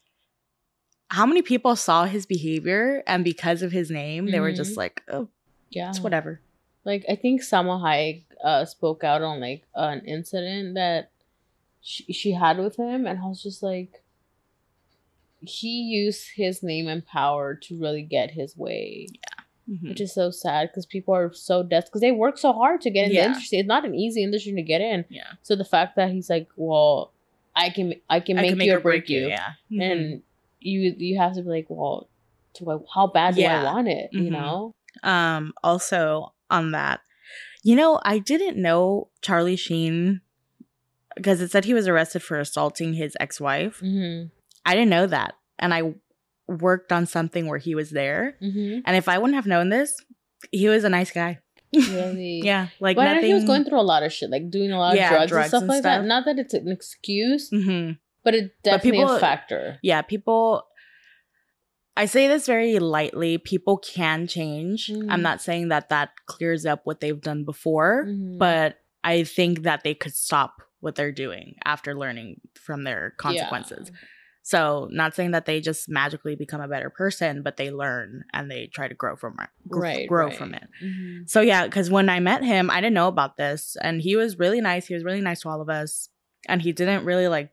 how 1.09 1.27
many 1.27 1.43
people 1.43 1.75
saw 1.75 2.05
his 2.05 2.25
behavior 2.27 3.03
and 3.07 3.25
because 3.25 3.63
of 3.63 3.73
his 3.73 3.91
name, 3.91 4.31
they 4.31 4.39
were 4.41 4.53
just 4.53 4.75
Mhm. 4.75 4.77
like, 4.77 5.03
oh, 5.11 5.29
yeah. 5.71 5.89
it's 5.91 6.01
whatever. 6.01 6.41
Like 6.85 7.05
I 7.09 7.17
think 7.17 7.43
Salma 7.43 7.81
Hayek 7.83 8.23
uh 8.45 8.65
spoke 8.65 9.05
out 9.05 9.23
on 9.23 9.41
like 9.41 9.65
an 9.75 10.01
incident 10.07 10.75
that 10.77 11.11
she 11.83 12.13
she 12.13 12.33
had 12.33 12.59
with 12.59 12.77
him, 12.77 13.07
and 13.07 13.19
I 13.19 13.27
was 13.27 13.43
just 13.43 13.63
like, 13.63 14.00
he 15.41 15.83
used 15.83 16.29
his 16.35 16.63
name 16.63 16.87
and 16.89 17.05
power 17.07 17.55
to 17.55 17.79
really 17.79 18.03
get 18.03 18.31
his 18.33 18.57
way. 18.57 19.07
Mhm. 19.69 19.91
which 19.91 20.01
is 20.01 20.13
so 20.13 20.33
sad 20.33 20.69
because 20.69 20.85
people 20.85 21.15
are 21.15 21.33
so 21.33 21.63
desperate 21.63 21.91
because 21.91 22.01
they 22.01 22.11
work 22.11 22.39
so 22.39 22.53
hard 22.53 22.81
to 22.81 22.91
get 22.91 23.07
in 23.07 23.13
Yeah. 23.13 23.21
the 23.21 23.27
industry. 23.29 23.59
It's 23.59 23.69
not 23.69 23.85
an 23.85 23.95
easy 23.95 24.21
industry 24.25 24.53
to 24.55 24.63
get 24.63 24.81
in. 24.81 25.05
yeah. 25.09 25.35
So 25.43 25.55
the 25.55 25.65
fact 25.65 25.95
that 25.95 26.11
he's 26.11 26.29
like, 26.29 26.49
well, 26.57 27.13
I 27.55 27.71
can 27.71 27.95
I 28.09 28.19
can 28.19 28.37
I 28.37 28.43
make 28.43 28.51
can 28.59 28.61
you 28.63 28.75
or 28.77 28.81
break 28.81 29.09
you, 29.09 29.29
Yeah. 29.29 29.51
Mhm. 29.71 29.83
and 29.93 30.23
you 30.59 30.95
you 30.99 31.19
have 31.19 31.35
to 31.35 31.43
be 31.43 31.49
like, 31.51 31.67
well, 31.69 32.09
do 32.55 32.69
I, 32.69 32.79
how 32.93 33.07
bad 33.07 33.37
do 33.37 33.43
Yeah. 33.43 33.61
I 33.61 33.65
want 33.73 33.87
it? 33.87 34.09
You 34.13 34.23
Mhm. 34.23 34.31
know? 34.33 34.75
Um, 35.05 35.53
also 35.63 36.33
on 36.51 36.73
that, 36.73 37.01
you 37.63 37.77
know, 37.77 38.01
I 38.05 38.19
didn't 38.19 38.57
know 38.57 39.07
Charlie 39.23 39.55
Sheen 39.55 40.21
because 41.15 41.41
it 41.41 41.53
said 41.53 41.65
he 41.65 41.75
was 41.75 41.87
arrested 41.87 42.25
for 42.25 42.41
assaulting 42.41 42.95
his 42.95 43.17
ex-wife. 43.21 43.79
Mm-hmm. 43.81 44.29
I 44.65 44.75
didn't 44.75 44.91
know 44.91 45.07
that, 45.07 45.35
and 45.59 45.73
I 45.75 45.95
worked 46.49 46.93
on 46.93 47.07
something 47.07 47.47
where 47.47 47.59
he 47.59 47.75
was 47.75 47.91
there. 47.91 48.37
Mm-hmm. 48.43 48.81
And 48.85 48.97
if 48.97 49.09
I 49.09 49.19
wouldn't 49.19 49.37
have 49.37 49.47
known 49.47 49.69
this, 49.69 49.95
he 50.53 50.69
was 50.69 50.85
a 50.85 50.89
nice 50.89 51.11
guy. 51.13 51.39
Really? 51.75 52.41
Yeah, 52.45 52.69
like 52.81 52.97
but 52.97 53.07
I 53.07 53.15
nothing. 53.15 53.29
he 53.29 53.35
was 53.35 53.45
going 53.45 53.65
through 53.65 53.79
a 53.81 53.83
lot 53.83 54.03
of 54.03 54.13
shit, 54.13 54.31
like 54.31 54.51
doing 54.51 54.73
a 54.73 54.79
lot 54.79 54.97
Yeah, 54.97 55.07
of 55.23 55.29
drugs, 55.29 55.31
drugs 55.31 55.45
and 55.45 55.49
stuff 55.51 55.61
and 55.63 55.69
like 55.69 55.79
stuff. 55.83 56.01
that. 56.03 56.07
Not 56.07 56.25
that 56.25 56.39
it's 56.39 56.55
an 56.55 56.69
excuse, 56.69 57.49
hmm 57.51 57.93
but 58.25 58.35
it 58.35 58.53
definitely 58.63 58.99
people- 59.01 59.17
a 59.17 59.19
factor. 59.21 59.79
Yeah, 59.83 60.03
people. 60.03 60.67
I 61.97 62.07
say 62.07 62.29
this 62.29 62.47
very 62.47 62.79
lightly. 62.79 63.39
People 63.39 63.79
can 63.79 64.27
change. 64.27 64.89
Mhm. 64.89 65.07
I'm 65.11 65.23
not 65.23 65.41
saying 65.43 65.69
that 65.69 65.89
that 65.91 66.11
clears 66.27 66.65
up 66.67 66.81
what 66.85 67.01
they've 67.01 67.21
done 67.21 67.45
before, 67.45 68.07
Mhm. 68.07 68.39
but 68.39 68.79
I 69.05 69.25
think 69.25 69.63
that 69.63 69.83
they 69.85 69.95
could 69.95 70.15
stop 70.15 70.63
what 70.81 70.95
they're 70.95 71.13
doing 71.13 71.57
after 71.65 71.95
learning 71.97 72.41
from 72.55 72.85
their 72.85 73.11
consequences. 73.19 73.91
So, 74.43 74.89
not 74.91 75.15
saying 75.15 75.33
that 75.33 75.45
they 75.47 75.61
just 75.61 75.89
magically 75.89 76.35
become 76.35 76.61
a 76.63 76.69
better 76.69 76.89
person, 76.91 77.43
but 77.43 77.57
they 77.59 77.71
learn 77.71 78.25
and 78.33 78.51
they 78.51 78.67
try 78.69 78.89
to 78.89 78.95
grow 78.95 79.15
from 79.17 79.37
it. 79.41 79.49
gr- 79.69 79.81
Right, 79.81 80.09
grow 80.09 80.27
right. 80.29 80.37
from 80.37 80.55
it. 80.55 80.67
Mhm. 80.83 81.29
So 81.29 81.41
yeah, 81.43 81.65
because 81.67 81.91
when 81.91 82.09
I 82.09 82.21
met 82.21 82.43
him, 82.43 82.71
I 82.71 82.81
didn't 82.81 82.95
know 82.95 83.09
about 83.09 83.37
this, 83.37 83.77
and 83.83 84.01
he 84.01 84.17
was 84.17 84.39
really 84.39 84.61
nice. 84.61 84.87
He 84.87 84.95
was 84.95 85.05
really 85.05 85.21
nice 85.21 85.43
to 85.43 85.51
all 85.51 85.61
of 85.61 85.69
us, 85.69 86.09
and 86.49 86.63
he 86.63 86.73
didn't 86.73 87.05
really 87.05 87.29
like 87.29 87.51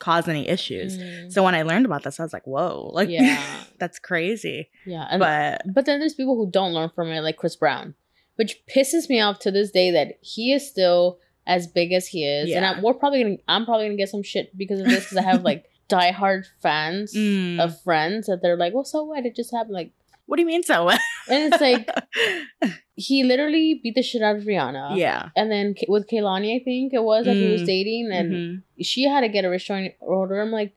cause 0.00 0.26
any 0.28 0.48
issues. 0.48 0.98
Mhm. 0.98 1.32
So 1.32 1.44
when 1.44 1.54
I 1.54 1.62
learned 1.62 1.86
about 1.86 2.02
this, 2.02 2.18
I 2.18 2.24
was 2.24 2.32
like, 2.32 2.46
"Whoa, 2.46 2.90
like 2.92 3.08
Yeah. 3.08 3.40
that's 3.78 4.00
crazy." 4.00 4.70
yeah, 4.84 5.06
and, 5.08 5.20
but 5.20 5.62
But 5.72 5.86
then 5.86 6.00
there's 6.00 6.14
people 6.14 6.34
who 6.36 6.50
don't 6.50 6.72
learn 6.74 6.90
from 6.94 7.08
it, 7.12 7.20
like 7.20 7.36
Chris 7.36 7.54
Brown, 7.54 7.94
which 8.34 8.58
pisses 8.74 9.08
me 9.08 9.20
off 9.20 9.38
to 9.40 9.52
this 9.52 9.70
day 9.70 9.92
that 9.92 10.18
he 10.20 10.52
is 10.52 10.68
still 10.68 11.20
as 11.46 11.68
big 11.68 11.92
as 11.92 12.08
he 12.08 12.26
is, 12.26 12.52
and 12.52 12.64
I'm, 12.66 12.82
we're 12.82 12.94
probably 12.94 13.22
gonna, 13.22 13.36
I'm 13.46 13.64
probably 13.66 13.86
gonna 13.86 13.96
get 13.96 14.08
some 14.08 14.24
shit 14.24 14.56
because 14.58 14.80
of 14.80 14.86
this 14.86 15.04
because 15.04 15.18
I 15.18 15.22
have 15.22 15.42
like 15.50 15.64
diehard 15.88 16.44
fans 16.62 17.14
Mm. 17.14 17.60
of 17.60 17.80
friends 17.82 18.26
that 18.26 18.40
they're 18.42 18.56
like, 18.56 18.72
well, 18.74 18.84
so 18.84 19.04
what? 19.04 19.26
It 19.26 19.36
just 19.36 19.52
happened, 19.52 19.74
like, 19.74 19.92
what 20.26 20.36
do 20.36 20.42
you 20.42 20.46
mean 20.46 20.62
so? 20.62 20.84
What? 20.84 21.00
and 21.28 21.52
it's 21.52 21.60
like 21.60 21.88
he 22.96 23.24
literally 23.24 23.80
beat 23.82 23.94
the 23.94 24.02
shit 24.02 24.22
out 24.22 24.36
of 24.36 24.44
Rihanna, 24.44 24.96
yeah, 24.96 25.28
and 25.36 25.50
then 25.50 25.74
with 25.88 26.08
Kaylani, 26.08 26.60
I 26.60 26.64
think 26.64 26.92
it 26.94 27.02
was 27.02 27.26
that 27.26 27.34
he 27.36 27.50
was 27.52 27.62
Mm. 27.62 27.66
dating, 27.66 28.10
and 28.12 28.32
Mhm. 28.32 28.62
she 28.84 29.04
had 29.04 29.20
to 29.22 29.28
get 29.28 29.44
a 29.44 29.48
restraining 29.48 29.92
order. 30.00 30.40
I'm 30.40 30.50
like, 30.50 30.72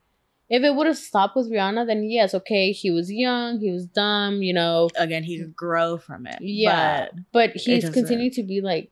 if 0.50 0.63
it 0.63 0.76
would 0.76 0.88
have 0.88 0.98
stopped 0.98 1.36
with 1.36 1.52
Rihanna, 1.52 1.86
then 1.88 2.04
yes, 2.10 2.34
okay, 2.34 2.72
he 2.72 2.89
was 2.91 3.12
young, 3.12 3.60
he 3.60 3.72
was 3.72 3.86
dumb, 3.86 4.41
you 4.41 4.54
know, 4.54 4.89
again, 4.98 5.24
he 5.24 5.38
could 5.39 5.56
grow 5.56 5.98
from 5.98 6.26
it. 6.28 6.39
yeah. 6.41 7.10
But, 7.32 7.52
he's 7.52 7.82
doesn't- 7.84 7.93
continued 7.93 8.34
to 8.34 8.43
be 8.43 8.62
like, 8.62 8.91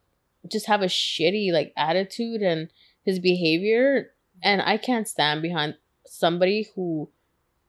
just 0.52 0.68
have 0.68 0.82
a 0.82 0.86
shitty 0.88 1.52
like 1.52 1.74
attitude 1.76 2.42
and 2.42 2.70
his 3.04 3.20
behavior, 3.20 4.12
and 4.44 4.62
I 4.62 4.78
can't 4.78 5.08
stand 5.08 5.42
behind 5.42 5.76
somebody 6.16 6.68
who 6.76 7.10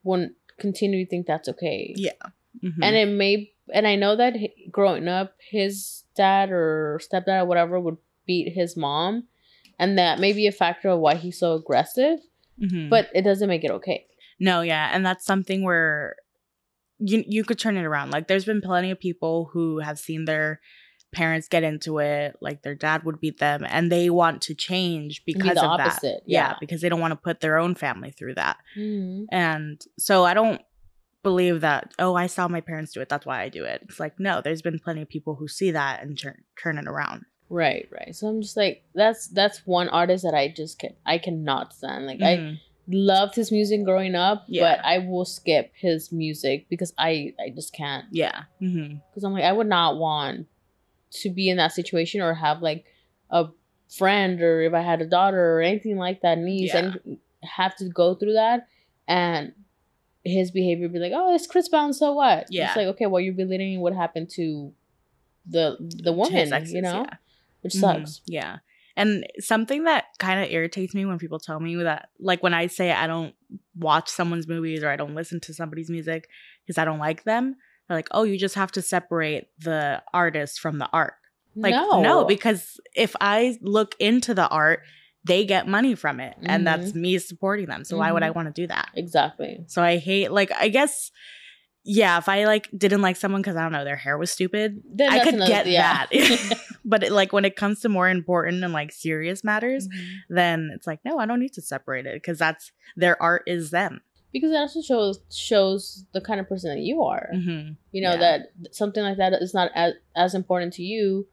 wouldn't 0.04 0.34
continue 0.58 1.04
to 1.04 1.10
think 1.10 1.26
that's 1.26 1.48
okay. 1.48 1.92
Yeah. 1.96 2.12
mhm. 2.62 2.78
And 2.82 2.96
it 2.96 3.06
may, 3.08 3.52
and 3.72 3.86
I 3.86 3.96
know 3.96 4.16
that 4.16 4.36
he- 4.36 4.68
growing 4.70 5.08
up, 5.08 5.34
his 5.50 6.04
dad 6.14 6.50
or 6.50 6.98
stepdad 7.02 7.42
or 7.42 7.44
whatever 7.46 7.78
would 7.78 7.98
beat 8.26 8.52
his 8.54 8.76
mom, 8.76 9.28
and 9.78 9.98
that 9.98 10.18
may 10.18 10.32
be 10.32 10.46
a 10.46 10.52
factor 10.52 10.88
of 10.88 11.00
why 11.00 11.16
he's 11.16 11.38
so 11.38 11.52
aggressive. 11.54 12.20
Mhm. 12.60 12.88
But 12.88 13.10
it 13.14 13.22
doesn't 13.22 13.48
make 13.48 13.64
it 13.64 13.70
okay. 13.70 14.06
No, 14.40 14.62
yeah, 14.62 14.90
and 14.92 15.04
that's 15.04 15.24
something 15.26 15.62
where 15.62 16.16
you 16.98 17.22
you 17.26 17.44
could 17.44 17.58
turn 17.58 17.76
it 17.76 17.84
around. 17.84 18.10
Like 18.10 18.26
there's 18.28 18.46
been 18.46 18.62
plenty 18.62 18.90
of 18.90 18.98
people 18.98 19.50
who 19.52 19.80
have 19.80 19.98
seen 19.98 20.24
their 20.24 20.60
parents 21.12 21.48
get 21.48 21.62
into 21.62 21.98
it, 21.98 22.36
like 22.40 22.62
their 22.62 22.74
dad 22.74 23.04
would 23.04 23.20
beat 23.20 23.38
them 23.38 23.64
and 23.68 23.90
they 23.90 24.10
want 24.10 24.42
to 24.42 24.54
change 24.54 25.24
Be 25.24 25.32
because 25.34 25.54
the 25.56 25.66
of 25.66 25.78
that. 25.78 26.02
Yeah. 26.02 26.18
yeah. 26.26 26.54
because 26.60 26.80
they 26.80 26.88
don't 26.88 27.00
want 27.00 27.12
to 27.12 27.16
put 27.16 27.40
their 27.40 27.58
own 27.58 27.74
family 27.74 28.10
through 28.10 28.34
that. 28.34 28.58
Mm-hmm. 28.76 29.24
And 29.32 29.80
so 29.98 30.24
I 30.24 30.34
don't 30.34 30.60
believe 31.22 31.62
that, 31.62 31.92
oh, 31.98 32.14
I 32.14 32.26
saw 32.26 32.48
my 32.48 32.60
parents 32.60 32.92
do 32.92 33.00
it, 33.00 33.08
that's 33.08 33.24
why 33.26 33.40
I 33.42 33.48
do 33.48 33.64
it. 33.64 33.82
It's 33.88 33.98
like, 34.00 34.20
no, 34.20 34.40
there's 34.42 34.62
been 34.62 34.78
plenty 34.78 35.02
of 35.02 35.08
people 35.08 35.34
who 35.36 35.48
see 35.48 35.70
that 35.72 36.02
and 36.02 36.18
turn 36.18 36.42
turn 36.60 36.78
it 36.78 36.86
around. 36.86 37.24
Right, 37.48 37.88
right. 37.92 38.14
So 38.14 38.26
I'm 38.26 38.42
just 38.42 38.56
like, 38.56 38.84
that's 38.94 39.28
that's 39.28 39.64
one 39.66 39.88
artist 39.88 40.24
that 40.24 40.34
I 40.34 40.48
just 40.48 40.78
can 40.78 40.94
I 41.06 41.18
cannot 41.18 41.72
stand. 41.72 42.06
Like 42.06 42.20
I 42.20 42.36
Mhm. 42.36 42.60
loved 42.88 43.36
his 43.36 43.50
music 43.52 43.84
growing 43.84 44.14
up, 44.16 44.44
Yeah. 44.48 44.62
but 44.76 44.84
I 44.84 44.98
will 44.98 45.24
skip 45.24 45.72
his 45.74 46.10
music 46.12 46.66
because 46.68 46.92
I 46.98 47.34
I 47.40 47.50
just 47.54 47.72
can't. 47.72 48.04
yeah. 48.10 48.42
hmm 48.58 48.96
Because 49.10 49.24
I'm 49.24 49.32
like, 49.32 49.44
I 49.44 49.52
would 49.52 49.68
not 49.68 49.96
want 49.96 50.46
to 51.10 51.30
be 51.30 51.48
in 51.48 51.56
that 51.58 51.72
situation 51.72 52.20
or 52.20 52.34
have 52.34 52.62
like 52.62 52.84
a 53.30 53.46
friend 53.96 54.40
or 54.42 54.62
if 54.62 54.74
I 54.74 54.80
had 54.80 55.00
a 55.00 55.06
daughter 55.06 55.56
or 55.56 55.60
anything 55.62 55.96
like 55.96 56.22
that, 56.22 56.38
niece, 56.38 56.72
Yeah. 56.74 56.92
and 57.06 57.18
have 57.42 57.76
to 57.76 57.88
go 57.88 58.14
through 58.14 58.34
that 58.34 58.66
and 59.06 59.52
his 60.24 60.50
behavior 60.50 60.88
be 60.88 60.98
like, 60.98 61.12
oh, 61.14 61.34
it's 61.34 61.46
Chris 61.46 61.68
Brown, 61.68 61.92
so 61.92 62.12
what? 62.12 62.46
Yeah. 62.50 62.66
It's 62.68 62.76
like, 62.76 62.88
okay, 62.88 63.06
well, 63.06 63.20
you're 63.20 63.32
belittling 63.34 63.80
what 63.80 63.94
happened 63.94 64.28
to 64.30 64.72
the 65.48 65.76
the 66.02 66.12
woman, 66.12 66.52
exes, 66.52 66.72
you 66.72 66.82
know, 66.82 67.02
yeah. 67.08 67.16
which 67.60 67.74
Mhm. 67.74 67.80
sucks. 67.80 68.20
Yeah. 68.26 68.58
And 68.96 69.24
something 69.38 69.84
that 69.84 70.06
kind 70.18 70.42
of 70.42 70.50
irritates 70.50 70.94
me 70.94 71.04
when 71.04 71.18
people 71.18 71.38
tell 71.38 71.60
me 71.60 71.76
that, 71.76 72.08
like 72.18 72.42
when 72.42 72.54
I 72.54 72.66
say 72.66 72.90
I 72.90 73.06
don't 73.06 73.34
watch 73.78 74.08
someone's 74.08 74.48
movies 74.48 74.82
or 74.82 74.88
I 74.88 74.96
don't 74.96 75.14
listen 75.14 75.38
to 75.40 75.54
somebody's 75.54 75.90
music 75.90 76.28
because 76.64 76.78
I 76.78 76.84
don't 76.84 76.98
like 76.98 77.22
them, 77.24 77.56
they're 77.88 77.96
like, 77.96 78.08
oh, 78.10 78.24
you 78.24 78.38
just 78.38 78.54
have 78.56 78.72
to 78.72 78.82
separate 78.82 79.48
the 79.58 80.02
artist 80.12 80.60
from 80.60 80.78
the 80.78 80.88
art. 80.92 81.14
Like, 81.54 81.72
no, 81.74 82.02
no, 82.02 82.24
because 82.24 82.78
if 82.94 83.16
I 83.20 83.56
look 83.62 83.94
into 83.98 84.34
the 84.34 84.46
art, 84.48 84.80
they 85.24 85.44
get 85.44 85.66
money 85.66 85.94
from 85.94 86.20
it. 86.20 86.36
And 86.42 86.66
that's 86.66 86.90
Mm-hmm. 86.90 87.00
me 87.00 87.18
supporting 87.18 87.66
them. 87.66 87.84
So 87.84 87.96
why 87.96 88.12
would 88.12 88.22
I 88.22 88.30
want 88.30 88.46
to 88.48 88.52
do 88.52 88.66
that? 88.66 88.90
exactly. 88.94 89.64
So 89.66 89.82
I 89.82 89.96
hate, 89.98 90.30
like, 90.32 90.52
I 90.52 90.68
guess. 90.68 91.10
Yeah, 91.88 92.18
if 92.18 92.28
I 92.28 92.46
like 92.46 92.68
didn't 92.76 93.00
like 93.00 93.14
someone 93.14 93.42
because 93.42 93.54
I 93.54 93.62
don't 93.62 93.70
know 93.70 93.84
their 93.84 93.94
hair 93.94 94.18
was 94.18 94.32
stupid, 94.32 94.82
Then 94.92 95.08
I 95.12 95.22
could 95.22 95.34
another- 95.34 95.48
get 95.52 95.66
yeah. 95.68 96.04
that. 96.10 96.58
but 96.84 97.04
it, 97.04 97.12
like 97.12 97.32
when 97.32 97.44
it 97.44 97.54
comes 97.54 97.80
to 97.82 97.88
more 97.88 98.08
important 98.08 98.64
and 98.64 98.72
like 98.72 98.90
serious 98.90 99.44
matters, 99.44 99.86
Mhm. 99.86 100.16
then 100.28 100.70
it's 100.74 100.88
like 100.88 100.98
no, 101.04 101.18
I 101.20 101.26
don't 101.26 101.38
need 101.38 101.52
to 101.52 101.62
separate 101.62 102.04
it 102.04 102.14
because 102.16 102.40
that's 102.40 102.72
their 102.96 103.20
art 103.22 103.44
is 103.46 103.70
them. 103.70 104.00
Because 104.32 104.52
it 104.52 104.56
also 104.56 104.82
shows 104.82 105.20
shows 105.30 106.04
the 106.12 106.20
kind 106.20 106.40
of 106.40 106.48
person 106.48 106.70
that 106.74 106.80
you 106.82 107.02
are. 107.02 107.30
Mm-hmm. 107.34 107.72
You 107.92 108.02
know 108.02 108.12
Yeah. 108.12 108.16
that 108.18 108.74
something 108.74 109.02
like 109.02 109.16
that 109.18 109.32
is 109.34 109.54
not 109.54 109.70
as 109.74 109.94
as 110.14 110.34
important 110.34 110.74
to 110.74 110.82
you, 110.82 111.26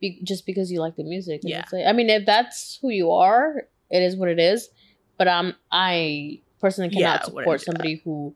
be, 0.00 0.20
just 0.22 0.46
because 0.46 0.70
you 0.72 0.80
like 0.80 0.96
the 0.96 1.04
music. 1.04 1.40
And 1.42 1.50
Yeah. 1.50 1.60
it's 1.60 1.72
like- 1.72 1.86
I 1.86 1.92
mean, 1.92 2.08
if 2.08 2.24
that's 2.24 2.78
who 2.80 2.88
you 2.90 3.12
are, 3.12 3.66
it 3.90 4.02
is 4.02 4.16
what 4.16 4.28
it 4.28 4.38
is. 4.38 4.68
But 5.18 5.28
um, 5.28 5.54
I 5.70 6.40
personally 6.60 6.90
cannot 6.90 7.20
wouldn't 7.20 7.36
support 7.38 7.60
somebody 7.60 8.00
who 8.04 8.34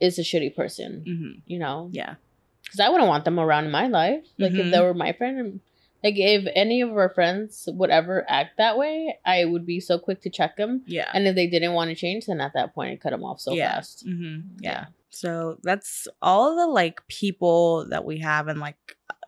is 0.00 0.18
a 0.18 0.22
shitty 0.22 0.54
person. 0.56 1.04
Mm-hmm. 1.06 1.32
You 1.46 1.58
know, 1.58 1.88
Yeah, 1.92 2.14
because 2.62 2.80
I 2.80 2.88
wouldn't 2.88 3.08
want 3.08 3.24
them 3.24 3.38
around 3.38 3.66
in 3.66 3.70
my 3.70 3.88
life. 3.88 4.24
Like 4.38 4.52
if 4.52 4.66
Mhm. 4.66 4.70
they 4.72 4.80
were 4.80 4.94
my 4.94 5.12
friend, 5.12 5.38
and- 5.38 5.60
like 6.04 6.14
if 6.18 6.46
any 6.54 6.82
of 6.82 6.90
our 6.90 7.08
friends 7.08 7.66
would 7.72 7.90
ever 7.90 8.24
act 8.28 8.58
that 8.58 8.76
way, 8.78 9.16
I 9.24 9.44
would 9.46 9.64
be 9.66 9.80
so 9.80 9.98
quick 9.98 10.20
to 10.22 10.30
check 10.30 10.56
them. 10.58 10.82
yeah, 10.86 11.10
And 11.14 11.26
if 11.26 11.34
they 11.34 11.46
didn't 11.48 11.72
want 11.72 11.88
to 11.88 11.94
change, 11.96 12.26
then 12.26 12.40
at 12.40 12.52
that 12.54 12.74
point, 12.74 12.92
I 12.92 12.96
cut 12.96 13.10
them 13.10 13.24
off 13.24 13.40
so 13.40 13.54
Yeah. 13.54 13.72
fast. 13.76 14.06
mm-hmm. 14.06 14.58
yeah. 14.60 14.86
So 15.10 15.58
that's 15.62 16.06
all 16.20 16.56
the 16.56 16.66
like 16.66 17.00
people 17.08 17.86
that 17.88 18.04
we 18.04 18.18
have 18.18 18.48
and 18.48 18.60
like 18.60 18.76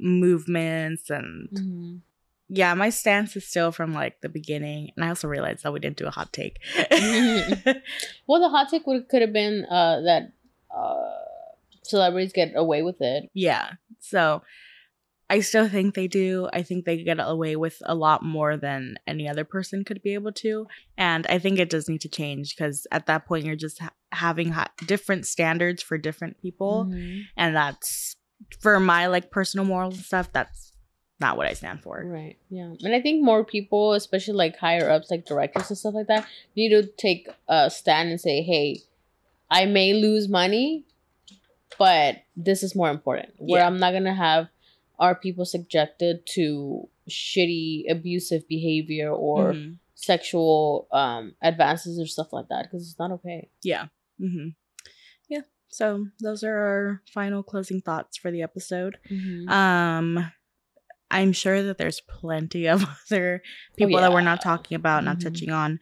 movements 0.00 1.08
and 1.10 1.48
Mhm. 1.50 2.00
yeah, 2.48 2.74
my 2.74 2.90
stance 2.90 3.36
is 3.36 3.46
still 3.48 3.72
from 3.72 3.94
like 3.94 4.20
the 4.20 4.28
beginning, 4.28 4.90
and 4.96 5.04
I 5.04 5.08
also 5.08 5.28
realized 5.28 5.62
that 5.62 5.72
we 5.72 5.80
didn't 5.80 5.96
do 5.96 6.06
a 6.06 6.10
hot 6.10 6.32
take. 6.32 6.58
Well, 8.26 8.40
the 8.40 8.48
hot 8.48 8.68
take 8.68 8.86
would 8.86 9.08
could 9.08 9.22
have 9.22 9.32
been 9.32 9.64
uh, 9.70 10.00
that 10.02 10.32
uh, 10.76 11.22
celebrities 11.82 12.32
get 12.32 12.52
away 12.56 12.82
with 12.82 13.00
it. 13.00 13.30
Yeah. 13.34 13.72
So 14.00 14.42
I 15.28 15.40
still 15.40 15.68
think 15.68 15.94
they 15.94 16.06
do. 16.06 16.48
I 16.52 16.62
think 16.62 16.84
they 16.84 17.02
get 17.02 17.18
away 17.20 17.56
with 17.56 17.82
a 17.84 17.94
lot 17.94 18.22
more 18.22 18.56
than 18.56 18.96
any 19.06 19.28
other 19.28 19.44
person 19.44 19.84
could 19.84 20.00
be 20.02 20.14
able 20.14 20.32
to. 20.32 20.66
And 20.96 21.26
I 21.26 21.38
think 21.38 21.58
it 21.58 21.68
does 21.70 21.88
need 21.88 22.02
to 22.02 22.08
change 22.08 22.54
because 22.54 22.86
at 22.92 23.06
that 23.06 23.26
point, 23.26 23.44
you're 23.44 23.56
just 23.56 23.80
ha- 23.80 23.90
having 24.12 24.50
ha- 24.52 24.70
different 24.86 25.26
standards 25.26 25.82
for 25.82 25.98
different 25.98 26.40
people. 26.40 26.86
Mhm. 26.88 27.22
And 27.36 27.56
that's 27.56 28.14
for 28.60 28.78
my 28.78 29.06
like 29.08 29.30
personal 29.32 29.66
morals 29.66 29.96
and 29.96 30.04
stuff, 30.04 30.32
that's 30.32 30.72
not 31.18 31.36
what 31.36 31.46
I 31.46 31.54
stand 31.54 31.82
for. 31.82 32.04
Right. 32.04 32.36
Yeah. 32.50 32.74
And 32.84 32.94
I 32.94 33.00
think 33.00 33.24
more 33.24 33.42
people, 33.44 33.94
especially 33.94 34.34
like 34.34 34.56
higher 34.58 34.88
ups, 34.90 35.10
like 35.10 35.24
directors 35.26 35.70
and 35.70 35.78
stuff 35.78 35.94
like 35.94 36.06
that, 36.08 36.26
need 36.54 36.68
to 36.68 36.84
take 36.86 37.28
a 37.48 37.70
stand 37.70 38.10
and 38.10 38.20
say, 38.20 38.42
"Hey, 38.42 38.82
I 39.50 39.64
may 39.64 39.94
lose 39.94 40.28
money, 40.28 40.84
but 41.78 42.22
this 42.36 42.62
is 42.62 42.74
more 42.76 42.90
important. 42.90 43.30
Where 43.38 43.60
Yeah. 43.60 43.66
I'm 43.66 43.78
not 43.78 43.92
gonna 43.92 44.14
have 44.14 44.48
our 44.98 45.14
people 45.14 45.44
subjected 45.44 46.26
to 46.34 46.88
shitty, 47.08 47.84
abusive 47.90 48.46
behavior 48.48 49.10
or 49.10 49.52
Mhm. 49.52 49.78
sexual 49.94 50.88
um 50.92 51.34
advances 51.42 51.98
or 51.98 52.06
stuff 52.06 52.32
like 52.32 52.48
that 52.48 52.64
because 52.64 52.88
it's 52.88 52.98
not 52.98 53.10
okay. 53.12 53.48
Yeah. 53.62 53.86
hmm 54.18 54.48
Yeah. 55.28 55.42
So 55.68 56.06
those 56.20 56.42
are 56.44 56.56
our 56.56 57.02
final 57.12 57.42
closing 57.42 57.80
thoughts 57.82 58.16
for 58.16 58.30
the 58.30 58.42
episode. 58.42 58.98
Mm-hmm. 59.10 59.48
Um, 59.50 60.32
I'm 61.10 61.32
sure 61.32 61.62
that 61.62 61.78
there's 61.78 62.00
plenty 62.00 62.66
of 62.66 62.82
other 63.10 63.42
people 63.76 64.00
that 64.00 64.12
we're 64.12 64.20
not 64.22 64.40
Oh, 64.40 64.42
talking 64.42 64.76
about, 64.76 65.04
not 65.04 65.18
Mhm. 65.18 65.22
touching 65.24 65.50
on. 65.50 65.78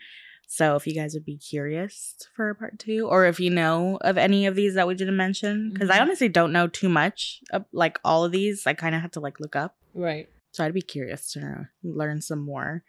So 0.56 0.76
if 0.76 0.86
you 0.86 0.94
guys 0.94 1.14
would 1.14 1.24
be 1.24 1.36
curious 1.36 2.14
for 2.36 2.48
a 2.50 2.54
part 2.54 2.78
two, 2.78 3.08
or 3.10 3.26
if 3.26 3.40
you 3.40 3.50
know 3.50 3.98
of 4.02 4.16
any 4.16 4.46
of 4.46 4.54
these 4.54 4.74
that 4.74 4.86
we 4.86 4.94
didn't 4.94 5.16
mention, 5.16 5.70
because 5.72 5.90
I 5.90 5.98
Mhm. 5.98 6.02
honestly 6.02 6.28
don't 6.28 6.52
know 6.52 6.68
too 6.68 6.88
much, 6.88 7.40
of, 7.50 7.64
like 7.72 7.98
all 8.04 8.24
of 8.24 8.30
these, 8.30 8.64
I 8.64 8.72
kind 8.74 8.94
of 8.94 9.00
had 9.02 9.12
to 9.14 9.20
like 9.20 9.40
look 9.40 9.56
up. 9.56 9.76
Right. 9.94 10.28
So 10.52 10.64
I'd 10.64 10.72
be 10.72 10.80
curious 10.80 11.32
to 11.32 11.68
learn 11.82 12.20
some 12.20 12.38
more. 12.38 12.84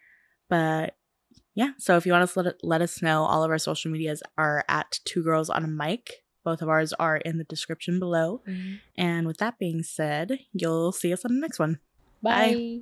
But 0.48 0.96
yeah, 1.56 1.70
so 1.78 1.96
if 1.96 2.06
you 2.06 2.12
want 2.12 2.30
to 2.30 2.40
let, 2.40 2.54
let 2.62 2.82
us 2.82 3.02
know, 3.02 3.24
all 3.24 3.42
of 3.42 3.50
our 3.50 3.58
social 3.58 3.90
medias 3.90 4.22
are 4.38 4.64
at 4.68 5.00
Two 5.04 5.24
Girls 5.24 5.50
on 5.50 5.64
a 5.64 5.68
Mic. 5.68 6.22
Both 6.44 6.62
of 6.62 6.68
ours 6.68 6.92
are 6.92 7.16
in 7.16 7.38
the 7.38 7.44
description 7.44 7.98
below. 7.98 8.44
And 8.96 9.26
with 9.26 9.38
that 9.38 9.58
being 9.58 9.82
said, 9.82 10.38
you'll 10.52 10.92
see 10.92 11.12
us 11.12 11.24
on 11.24 11.34
the 11.34 11.40
next 11.40 11.58
one. 11.58 11.80
Bye. 12.22 12.54
Bye. 12.54 12.80